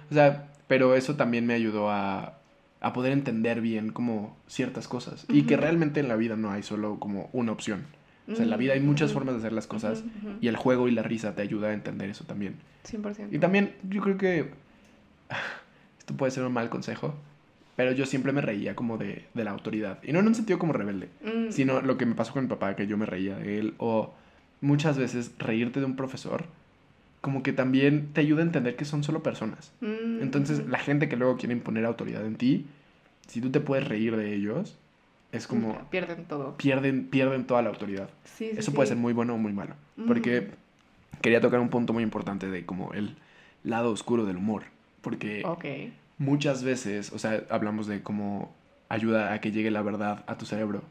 O 0.09 0.13
sea, 0.13 0.47
pero 0.67 0.95
eso 0.95 1.15
también 1.15 1.45
me 1.45 1.53
ayudó 1.53 1.89
a, 1.91 2.37
a 2.79 2.93
poder 2.93 3.11
entender 3.11 3.59
bien 3.61 3.91
como 3.91 4.37
ciertas 4.47 4.87
cosas. 4.87 5.25
Y 5.27 5.43
que 5.43 5.57
realmente 5.57 5.99
en 5.99 6.07
la 6.07 6.15
vida 6.15 6.35
no 6.37 6.51
hay 6.51 6.63
solo 6.63 6.97
como 6.99 7.29
una 7.33 7.51
opción. 7.51 7.85
O 8.31 8.35
sea, 8.35 8.43
en 8.43 8.49
la 8.51 8.57
vida 8.57 8.73
hay 8.73 8.79
muchas 8.79 9.11
formas 9.13 9.35
de 9.35 9.39
hacer 9.39 9.53
las 9.53 9.67
cosas. 9.67 10.03
Y 10.41 10.47
el 10.47 10.55
juego 10.55 10.87
y 10.87 10.91
la 10.91 11.03
risa 11.03 11.35
te 11.35 11.41
ayuda 11.41 11.67
a 11.69 11.73
entender 11.73 12.09
eso 12.09 12.23
también. 12.23 12.55
100%. 12.89 13.27
Y 13.31 13.39
también 13.39 13.75
yo 13.89 14.01
creo 14.01 14.17
que... 14.17 14.51
Esto 15.99 16.15
puede 16.15 16.31
ser 16.31 16.43
un 16.43 16.53
mal 16.53 16.69
consejo. 16.69 17.15
Pero 17.75 17.91
yo 17.91 18.05
siempre 18.05 18.31
me 18.31 18.41
reía 18.41 18.75
como 18.75 18.97
de, 18.97 19.25
de 19.33 19.43
la 19.43 19.51
autoridad. 19.51 19.99
Y 20.03 20.13
no 20.13 20.19
en 20.19 20.27
un 20.27 20.35
sentido 20.35 20.57
como 20.59 20.71
rebelde. 20.73 21.09
Mm. 21.23 21.51
Sino 21.51 21.81
lo 21.81 21.97
que 21.97 22.05
me 22.05 22.15
pasó 22.15 22.31
con 22.33 22.43
mi 22.43 22.49
papá, 22.49 22.75
que 22.75 22.87
yo 22.87 22.97
me 22.97 23.05
reía 23.05 23.35
de 23.37 23.59
él. 23.59 23.73
O 23.77 24.13
muchas 24.61 24.97
veces 24.97 25.33
reírte 25.37 25.79
de 25.81 25.85
un 25.85 25.95
profesor. 25.95 26.45
Como 27.21 27.43
que 27.43 27.53
también 27.53 28.09
te 28.13 28.21
ayuda 28.21 28.41
a 28.41 28.45
entender 28.45 28.75
que 28.75 28.85
son 28.85 29.03
solo 29.03 29.23
personas. 29.23 29.71
Mm, 29.81 30.21
Entonces, 30.21 30.65
la 30.67 30.79
gente 30.79 31.09
que 31.09 31.17
luego 31.17 31.37
quiere 31.37 31.53
imponer 31.53 31.83
autoridad 31.85 32.25
en 32.25 32.35
ti, 32.35 32.65
si 33.27 33.41
tú 33.41 33.49
te 33.49 33.59
puedes 33.59 33.87
reír 33.87 34.15
de 34.15 34.33
ellos, 34.35 34.77
es 35.31 35.47
como 35.47 35.73
Ya, 35.73 35.89
Pierden 35.89 36.25
todo. 36.25 36.55
pierden, 36.55 37.07
pierden 37.07 37.45
toda 37.45 37.61
la 37.61 37.69
autoridad. 37.69 38.09
Sí, 38.23 38.49
sí, 38.51 38.57
Eso 38.59 38.71
puede 38.73 38.87
ser 38.87 38.97
muy 38.97 39.11
bueno 39.11 39.33
o 39.33 39.37
muy 39.37 39.51
malo. 39.51 39.73
Mm. 39.97 40.05
Porque 40.07 40.51
quería 41.21 41.41
tocar 41.41 41.59
un 41.59 41.69
punto 41.69 41.91
muy 41.91 42.03
importante 42.03 42.49
de 42.49 42.65
como 42.65 42.93
el 42.93 43.15
lado 43.63 43.91
oscuro 43.91 44.25
del 44.25 44.37
humor. 44.37 44.63
Porque 45.01 45.41
Ok. 45.45 45.65
Muchas 46.17 46.63
veces, 46.63 47.11
o 47.11 47.19
sea, 47.19 47.43
hablamos 47.49 47.87
de 47.87 48.01
cómo 48.01 48.53
ayuda 48.89 49.33
a 49.33 49.41
que 49.41 49.51
llegue 49.51 49.71
la 49.71 49.81
verdad 49.81 50.23
a 50.27 50.37
tu 50.37 50.45
cerebro. 50.45 50.83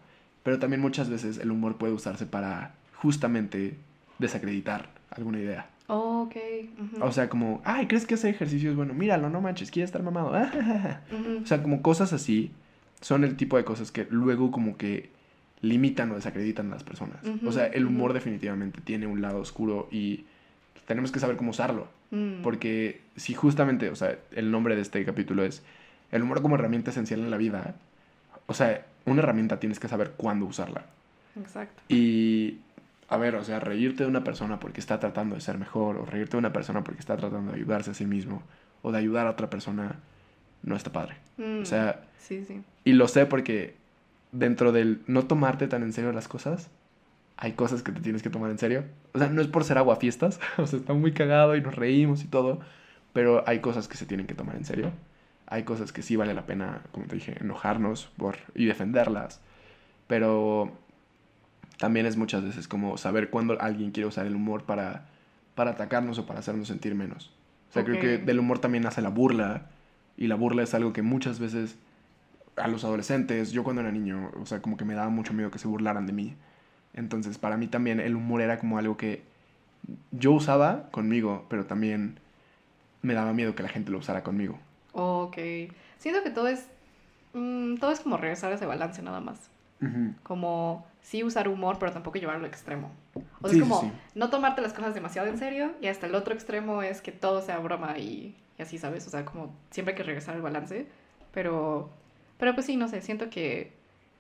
Pero 0.43 0.59
también 0.59 0.83
muchas 0.83 1.09
veces 1.09 1.39
el 1.39 1.51
humor 1.51 1.77
puede 1.77 1.93
usarse 1.93 2.27
para 2.27 2.75
justamente 2.97 3.77
desacreditar 4.19 4.91
alguna 5.11 5.39
idea. 5.39 5.71
Oh, 5.87 6.23
ok. 6.23 6.37
O 7.01 7.13
sea, 7.13 7.29
como, 7.29 7.61
ay, 7.65 7.87
¿crees 7.87 8.07
que 8.07 8.15
ese 8.15 8.31
ejercicio 8.31 8.71
es 8.71 8.77
bueno? 8.77 8.95
Míralo, 8.95 9.31
no 9.31 9.41
manches, 9.41 9.71
quieres 9.71 9.89
estar 9.89 10.03
mamado. 10.03 10.33
O 11.43 11.47
sea, 11.47 11.63
como 11.63 11.83
cosas 11.83 12.13
así 12.13 12.53
son 13.01 13.25
el 13.25 13.37
tipo 13.37 13.57
de 13.57 13.65
cosas 13.65 13.91
que 13.91 14.07
luego 14.11 14.51
como 14.51 14.77
que 14.77 15.11
limitan 15.61 16.11
o 16.11 16.15
desacreditan 16.15 16.69
a 16.69 16.75
las 16.75 16.85
personas. 16.85 17.19
O 17.47 17.53
sea, 17.53 17.67
el 17.67 17.87
humor 17.87 18.13
definitivamente 18.13 18.81
tiene 18.83 19.07
un 19.07 19.23
lado 19.23 19.41
oscuro 19.41 19.89
y 19.91 20.25
tenemos 20.87 21.13
que 21.13 21.21
saber 21.21 21.37
cómo 21.37 21.51
usarlo. 21.51 21.89
Mm. 22.11 22.43
Porque 22.43 23.01
si 23.17 23.35
justamente, 23.35 23.91
o 23.91 23.97
sea, 23.97 24.17
el 24.33 24.51
nombre 24.51 24.77
de 24.77 24.83
este 24.83 25.05
capítulo 25.05 25.45
es 25.45 25.63
el 26.13 26.23
humor 26.23 26.43
como 26.43 26.55
herramienta 26.55 26.91
esencial 26.91 27.21
en 27.21 27.31
la 27.31 27.37
vida, 27.37 27.75
o 28.47 28.55
sea, 28.55 28.87
una 29.07 29.23
herramienta 29.23 29.59
tienes 29.59 29.81
que 29.81 29.89
saber 29.89 30.13
cuándo 30.17 30.47
usarla. 30.47 30.85
Exacto. 31.39 31.83
Y, 31.89 32.59
a 33.09 33.17
ver, 33.17 33.35
o 33.37 33.45
sea, 33.45 33.61
reírte 33.61 34.05
de 34.05 34.09
una 34.09 34.23
persona 34.25 34.61
porque 34.61 34.81
está 34.81 35.01
tratando 35.01 35.35
de 35.35 35.41
ser 35.41 35.59
mejor, 35.59 35.97
o 35.97 36.05
reírte 36.05 36.33
de 36.33 36.39
una 36.39 36.53
persona 36.53 36.85
porque 36.85 37.01
está 37.01 37.17
tratando 37.17 37.53
de 37.53 37.59
ayudarse 37.59 37.91
a 37.91 37.95
sí 37.95 38.07
mismo, 38.07 38.43
o 38.83 38.93
de 38.93 38.99
ayudar 38.99 39.27
a 39.27 39.31
otra 39.31 39.51
persona, 39.51 39.97
no 40.63 40.77
está 40.77 40.93
padre. 40.93 41.17
Mm. 41.39 41.63
O 41.63 41.65
sea, 41.65 42.03
Sí, 42.19 42.45
sí. 42.47 42.63
y 42.85 42.93
lo 42.93 43.09
sé 43.09 43.27
porque 43.27 43.75
dentro 44.33 44.73
del 44.73 45.01
no 45.07 45.25
tomarte 45.25 45.69
tan 45.69 45.83
en 45.83 45.93
serio 45.93 46.13
las 46.13 46.29
cosas, 46.29 46.69
hay 47.37 47.53
cosas 47.53 47.83
que 47.83 47.93
te 47.93 48.01
tienes 48.01 48.23
que 48.23 48.31
tomar 48.31 48.51
en 48.51 48.59
serio. 48.59 48.85
O 49.13 49.19
sea, 49.19 49.29
no 49.29 49.41
es 49.41 49.49
por 49.49 49.65
ser 49.65 49.79
aguafiestas, 49.79 50.41
o 50.59 50.67
sea, 50.67 50.79
está 50.79 50.95
muy 50.95 51.13
cagado 51.13 51.57
y 51.57 51.61
nos 51.61 51.75
reímos 51.75 52.23
y 52.25 52.27
todo, 52.27 52.61
pero 53.13 53.45
hay 53.47 53.61
cosas 53.61 53.89
que 53.89 53.97
se 53.97 54.07
tienen 54.07 54.27
que 54.27 54.35
tomar 54.35 54.57
en 54.57 54.65
serio. 54.65 54.93
Hay 55.47 55.65
cosas 55.65 55.93
que 55.93 56.03
sí 56.03 56.17
vale 56.17 56.35
la 56.35 56.47
pena, 56.47 56.83
como 56.93 57.07
te 57.07 57.17
dije, 57.17 57.37
enojarnos 57.41 58.11
por, 58.17 58.37
y 58.55 58.65
defenderlas. 58.65 59.41
Pero 60.07 60.73
también 61.79 62.07
es 62.07 62.17
muchas 62.17 62.43
veces 62.43 62.67
como 62.69 62.97
saber 62.97 63.31
cuándo 63.31 63.61
alguien 63.61 63.91
quiere 63.91 64.09
usar 64.09 64.27
el 64.27 64.35
humor 64.35 64.65
para, 64.65 65.07
para 65.55 65.73
atacarnos 65.73 66.19
o 66.19 66.27
para 66.27 66.41
hacernos 66.41 66.69
sentir 66.69 66.95
menos. 66.95 67.31
O 67.71 67.73
sea, 67.75 67.85
creo 67.85 68.01
que 68.01 68.19
del 68.19 68.39
humor 68.39 68.61
también 68.61 68.85
nace 68.85 69.03
la 69.03 69.09
burla 69.09 69.67
y 70.17 70.29
la 70.29 70.37
burla 70.37 70.63
es 70.63 70.75
algo 70.75 70.93
que 70.93 71.03
muchas 71.03 71.41
veces 71.41 71.77
a 72.57 72.69
los 72.69 72.85
adolescentes, 72.85 73.51
yo 73.53 73.65
cuando 73.65 73.83
era 73.83 73.91
niño, 73.91 74.31
o 74.41 74.47
sea, 74.47 74.63
como 74.63 74.77
que 74.77 74.85
me 74.85 74.95
daba 74.95 75.09
mucho 75.09 75.33
miedo 75.33 75.51
que 75.51 75.59
se 75.59 75.67
burlaran 75.67 76.07
de 76.07 76.13
mí. 76.13 76.37
Entonces, 76.95 77.39
para 77.39 77.57
mí 77.57 77.67
también 77.69 78.01
el 78.01 78.17
humor 78.17 78.41
era 78.43 78.59
como 78.59 78.79
algo 78.79 78.97
que 78.97 79.23
yo 80.13 80.33
usaba 80.33 80.91
conmigo, 80.91 81.47
pero 81.49 81.67
también 81.67 82.19
me 83.03 83.15
daba 83.15 83.33
miedo 83.35 83.55
que 83.55 83.63
la 83.63 83.69
gente 83.69 83.91
lo 83.93 83.99
usara 83.99 84.23
conmigo. 84.23 84.59
Ok. 84.93 85.37
Siento 85.99 86.23
que 86.23 86.31
todo 86.31 86.49
es. 86.49 86.69
mm, 87.35 87.77
todo 87.77 87.93
es 87.93 88.01
como 88.01 88.17
regresar 88.17 88.53
a 88.53 88.57
ese 88.57 88.67
balance 88.67 89.03
nada 89.03 89.21
más. 89.21 89.51
Como 90.23 90.87
sí 91.03 91.25
usar 91.25 91.49
humor, 91.49 91.79
pero 91.79 91.93
tampoco 91.93 92.19
llevarlo 92.19 92.45
al 92.45 92.51
extremo. 92.51 92.91
O 93.43 93.49
sea, 93.49 93.55
Sí, 93.55 93.61
es 93.61 93.61
como 93.69 93.81
sí. 93.81 93.93
no 94.15 94.31
tomarte 94.31 94.63
las 94.63 94.73
cosas 94.73 94.95
demasiado 94.95 95.29
en 95.29 95.39
serio 95.39 95.73
y 95.83 95.89
hasta 95.89 96.07
el 96.07 96.15
otro 96.15 96.35
extremo 96.35 96.83
es 96.83 97.03
que 97.03 97.13
todo 97.13 97.43
sea 97.43 97.59
broma 97.59 97.99
y, 97.99 98.35
y 98.59 98.63
así, 98.63 98.79
¿sabes? 98.79 99.07
O 99.07 99.11
sea, 99.11 99.25
como 99.27 99.55
siempre 99.71 99.93
hay 99.95 99.97
que 99.99 100.05
regresar 100.05 100.35
al 100.37 100.43
balance. 100.43 100.87
Pero, 101.33 101.91
pero 102.39 102.55
pues 102.55 102.67
sí, 102.67 102.77
no 102.77 102.89
sé, 102.89 103.03
siento 103.03 103.29
que, 103.31 103.73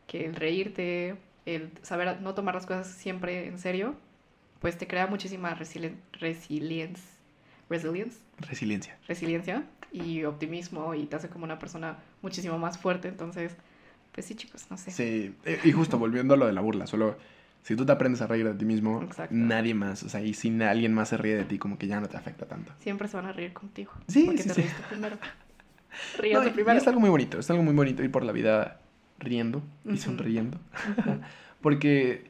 que 0.06 0.26
el 0.26 0.34
reírte, 0.36 1.16
el 1.46 1.70
saber 1.82 2.20
no 2.20 2.34
tomar 2.34 2.54
las 2.54 2.66
cosas 2.66 2.86
siempre 2.88 3.46
en 3.46 3.58
serio, 3.58 3.94
pues 4.60 4.78
te 4.78 4.86
crea 4.86 5.06
muchísima 5.06 5.54
resilien 5.54 6.00
resilience, 6.12 7.02
resilience, 7.68 8.18
Resiliencia. 8.40 8.96
resiliencia 9.06 9.64
y 9.92 10.24
optimismo 10.24 10.94
y 10.94 11.06
te 11.06 11.16
hace 11.16 11.28
como 11.28 11.44
una 11.44 11.58
persona 11.58 11.98
muchísimo 12.22 12.58
más 12.58 12.78
fuerte. 12.78 13.08
Entonces, 13.08 13.56
pues 14.12 14.26
sí, 14.26 14.34
chicos, 14.34 14.66
no 14.70 14.76
sé. 14.76 14.90
Sí, 14.90 15.34
y 15.64 15.72
justo 15.72 15.98
volviendo 15.98 16.34
a 16.34 16.36
lo 16.36 16.46
de 16.46 16.52
la 16.52 16.60
burla, 16.60 16.86
solo 16.86 17.16
si 17.62 17.76
tú 17.76 17.86
te 17.86 17.92
aprendes 17.92 18.20
a 18.20 18.26
reír 18.26 18.46
de 18.46 18.54
ti 18.54 18.64
mismo, 18.64 19.02
Exacto. 19.02 19.34
nadie 19.34 19.72
más, 19.74 20.02
o 20.02 20.08
sea, 20.08 20.20
y 20.20 20.34
si 20.34 20.62
alguien 20.62 20.92
más 20.92 21.08
se 21.08 21.16
ríe 21.16 21.34
de 21.34 21.44
ti, 21.44 21.58
como 21.58 21.78
que 21.78 21.86
ya 21.86 21.98
no 22.00 22.08
te 22.08 22.16
afecta 22.16 22.46
tanto. 22.46 22.72
Siempre 22.78 23.08
se 23.08 23.16
van 23.16 23.26
a 23.26 23.32
reír 23.32 23.52
contigo. 23.54 23.92
Sí, 24.06 24.24
porque 24.26 24.42
sí, 24.42 24.48
te 24.48 24.54
sí. 24.54 24.60
reíste 24.62 24.82
primero. 24.88 25.18
No, 26.32 26.42
primero. 26.52 26.74
Y 26.74 26.78
es 26.78 26.88
algo 26.88 26.98
muy 26.98 27.08
bonito, 27.08 27.38
es 27.38 27.48
algo 27.50 27.62
muy 27.62 27.72
bonito 27.72 28.02
ir 28.02 28.10
por 28.10 28.24
la 28.24 28.32
vida 28.32 28.80
riendo 29.18 29.62
y 29.84 29.96
sonriendo. 29.96 30.58
Porque, 31.60 32.24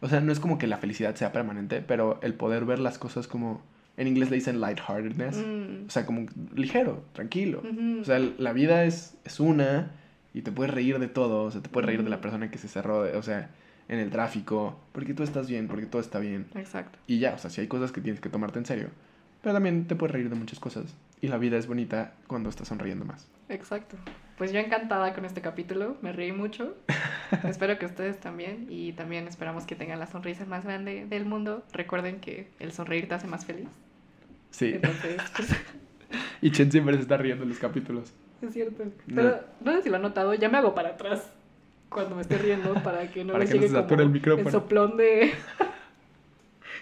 o 0.00 0.08
sea, 0.08 0.20
no 0.20 0.32
es 0.32 0.40
como 0.40 0.58
que 0.58 0.66
la 0.66 0.78
felicidad 0.78 1.14
sea 1.14 1.32
permanente, 1.32 1.80
pero 1.80 2.20
el 2.22 2.34
poder 2.34 2.64
ver 2.64 2.78
las 2.78 2.98
cosas 2.98 3.26
como, 3.26 3.62
en 3.96 4.08
inglés 4.08 4.30
le 4.30 4.36
dicen 4.36 4.60
lightheartedness, 4.60 5.36
Mm, 5.36 5.86
o 5.86 5.90
sea, 5.90 6.06
como 6.06 6.26
ligero, 6.54 7.04
tranquilo. 7.12 7.62
O 8.00 8.04
sea, 8.04 8.18
la 8.18 8.52
vida 8.52 8.84
es, 8.84 9.16
es 9.24 9.40
una 9.40 9.90
y 10.34 10.42
te 10.42 10.52
puedes 10.52 10.72
reír 10.72 10.98
de 10.98 11.08
todo, 11.08 11.44
o 11.44 11.50
sea, 11.50 11.60
te 11.60 11.68
puedes 11.68 11.86
reír 11.86 12.02
de 12.04 12.10
la 12.10 12.20
persona 12.20 12.50
que 12.50 12.58
se 12.58 12.68
cerró, 12.68 13.02
de- 13.02 13.16
o 13.16 13.22
sea, 13.22 13.50
en 13.88 13.98
el 13.98 14.10
tráfico, 14.10 14.78
porque 14.92 15.12
tú 15.12 15.22
estás 15.24 15.48
bien, 15.48 15.66
porque 15.68 15.86
todo 15.86 16.00
está 16.00 16.18
bien. 16.20 16.46
Exacto. 16.54 16.98
Y 17.06 17.18
ya, 17.18 17.34
o 17.34 17.38
sea, 17.38 17.50
si 17.50 17.60
hay 17.60 17.66
cosas 17.66 17.92
que 17.92 18.00
tienes 18.00 18.20
que 18.20 18.28
tomarte 18.30 18.58
en 18.58 18.64
serio, 18.64 18.88
pero 19.42 19.52
también 19.54 19.86
te 19.86 19.96
puedes 19.96 20.12
reír 20.12 20.30
de 20.30 20.36
muchas 20.36 20.60
cosas. 20.60 20.94
Y 21.20 21.28
la 21.28 21.36
vida 21.36 21.58
es 21.58 21.66
bonita 21.66 22.14
cuando 22.28 22.48
estás 22.48 22.68
sonriendo 22.68 23.04
más. 23.04 23.26
Exacto. 23.48 23.96
Pues 24.42 24.50
yo 24.50 24.58
encantada 24.58 25.14
con 25.14 25.24
este 25.24 25.40
capítulo, 25.40 25.96
me 26.02 26.10
reí 26.10 26.32
mucho. 26.32 26.74
Espero 27.48 27.78
que 27.78 27.86
ustedes 27.86 28.18
también 28.18 28.66
y 28.68 28.92
también 28.92 29.28
esperamos 29.28 29.66
que 29.66 29.76
tengan 29.76 30.00
la 30.00 30.08
sonrisa 30.08 30.44
más 30.46 30.64
grande 30.64 31.06
del 31.06 31.26
mundo. 31.26 31.62
Recuerden 31.72 32.18
que 32.18 32.48
el 32.58 32.72
sonreír 32.72 33.06
te 33.06 33.14
hace 33.14 33.28
más 33.28 33.46
feliz. 33.46 33.68
Sí. 34.50 34.72
Entonces, 34.74 35.22
pues, 35.36 35.48
Y 36.42 36.50
Chen 36.50 36.72
siempre 36.72 36.96
se 36.96 37.02
está 37.02 37.18
riendo 37.18 37.44
en 37.44 37.50
los 37.50 37.60
capítulos. 37.60 38.12
es 38.40 38.52
cierto. 38.52 38.82
No. 39.06 39.14
Pero 39.14 39.40
no 39.60 39.76
sé 39.76 39.82
si 39.82 39.90
lo 39.90 39.94
han 39.94 40.02
notado, 40.02 40.34
ya 40.34 40.48
me 40.48 40.58
hago 40.58 40.74
para 40.74 40.88
atrás 40.88 41.30
cuando 41.88 42.16
me 42.16 42.22
estoy 42.22 42.38
riendo 42.38 42.74
para 42.82 43.12
que 43.12 43.22
no 43.22 43.32
Para 43.34 43.44
les 43.44 43.52
que 43.52 43.58
no 43.58 43.62
llegue 43.62 43.72
se 43.72 43.80
sature 43.80 43.96
como 43.98 44.08
el 44.08 44.12
micrófono. 44.12 44.50
soplón 44.50 44.96
de, 44.96 45.34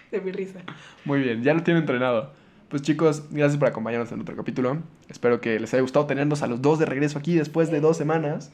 de 0.09 0.19
mi 0.19 0.31
risa. 0.31 0.61
Muy 1.05 1.19
bien, 1.21 1.43
ya 1.43 1.53
lo 1.53 1.61
tiene 1.61 1.81
entrenado. 1.81 2.33
Pues 2.71 2.81
chicos, 2.83 3.23
gracias 3.31 3.57
por 3.59 3.67
acompañarnos 3.67 4.11
en 4.13 4.21
otro 4.21 4.35
capítulo. 4.35 4.77
Espero 5.09 5.41
que 5.41 5.59
les 5.59 5.73
haya 5.73 5.81
gustado 5.81 6.05
tenernos 6.07 6.41
a 6.41 6.47
los 6.47 6.61
dos 6.61 6.79
de 6.79 6.85
regreso 6.85 7.19
aquí 7.19 7.35
después 7.35 7.69
de 7.69 7.81
dos 7.81 7.97
semanas. 7.97 8.51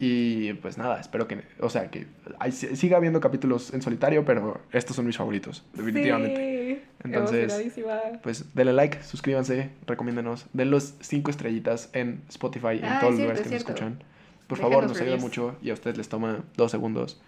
Y 0.00 0.52
pues 0.54 0.78
nada, 0.78 1.00
espero 1.00 1.26
que, 1.26 1.42
o 1.58 1.68
sea, 1.68 1.90
que 1.90 2.06
hay- 2.38 2.52
siga 2.52 2.98
habiendo 2.98 3.20
capítulos 3.20 3.74
en 3.74 3.82
solitario, 3.82 4.24
pero 4.24 4.60
estos 4.70 4.94
son 4.94 5.06
mis 5.06 5.16
favoritos, 5.16 5.64
definitivamente. 5.74 6.78
Sí, 6.78 6.82
Entonces. 7.02 7.52
Pues 8.22 8.44
denle 8.54 8.72
like, 8.74 9.02
suscríbanse, 9.02 9.70
recomiéndenos, 9.88 10.46
den 10.52 10.70
los 10.70 10.94
cinco 11.00 11.32
estrellitas 11.32 11.90
en 11.94 12.22
Spotify, 12.28 12.78
en 12.78 12.84
Ah, 12.84 12.98
todos 13.00 13.14
los 13.14 13.20
lugares 13.22 13.40
que 13.42 13.48
nos 13.48 13.58
escuchan. 13.58 13.98
Por 14.46 14.58
favor, 14.58 14.76
Déjenos 14.82 14.92
nos 14.92 15.00
ayuda 15.02 15.16
mucho 15.16 15.56
y 15.60 15.70
a 15.70 15.74
ustedes 15.74 15.96
les 15.98 16.08
toma 16.08 16.44
dos 16.56 16.70
segundos. 16.70 17.20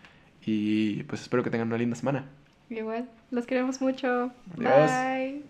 Y 0.46 1.02
pues 1.04 1.22
espero 1.22 1.42
que 1.42 1.50
tengan 1.50 1.66
una 1.66 1.76
linda 1.76 1.96
semana. 1.96 2.26
Igual, 2.70 3.08
los 3.32 3.46
queremos 3.46 3.80
mucho. 3.80 4.30
Adiós. 4.56 4.90
Bye. 4.92 5.42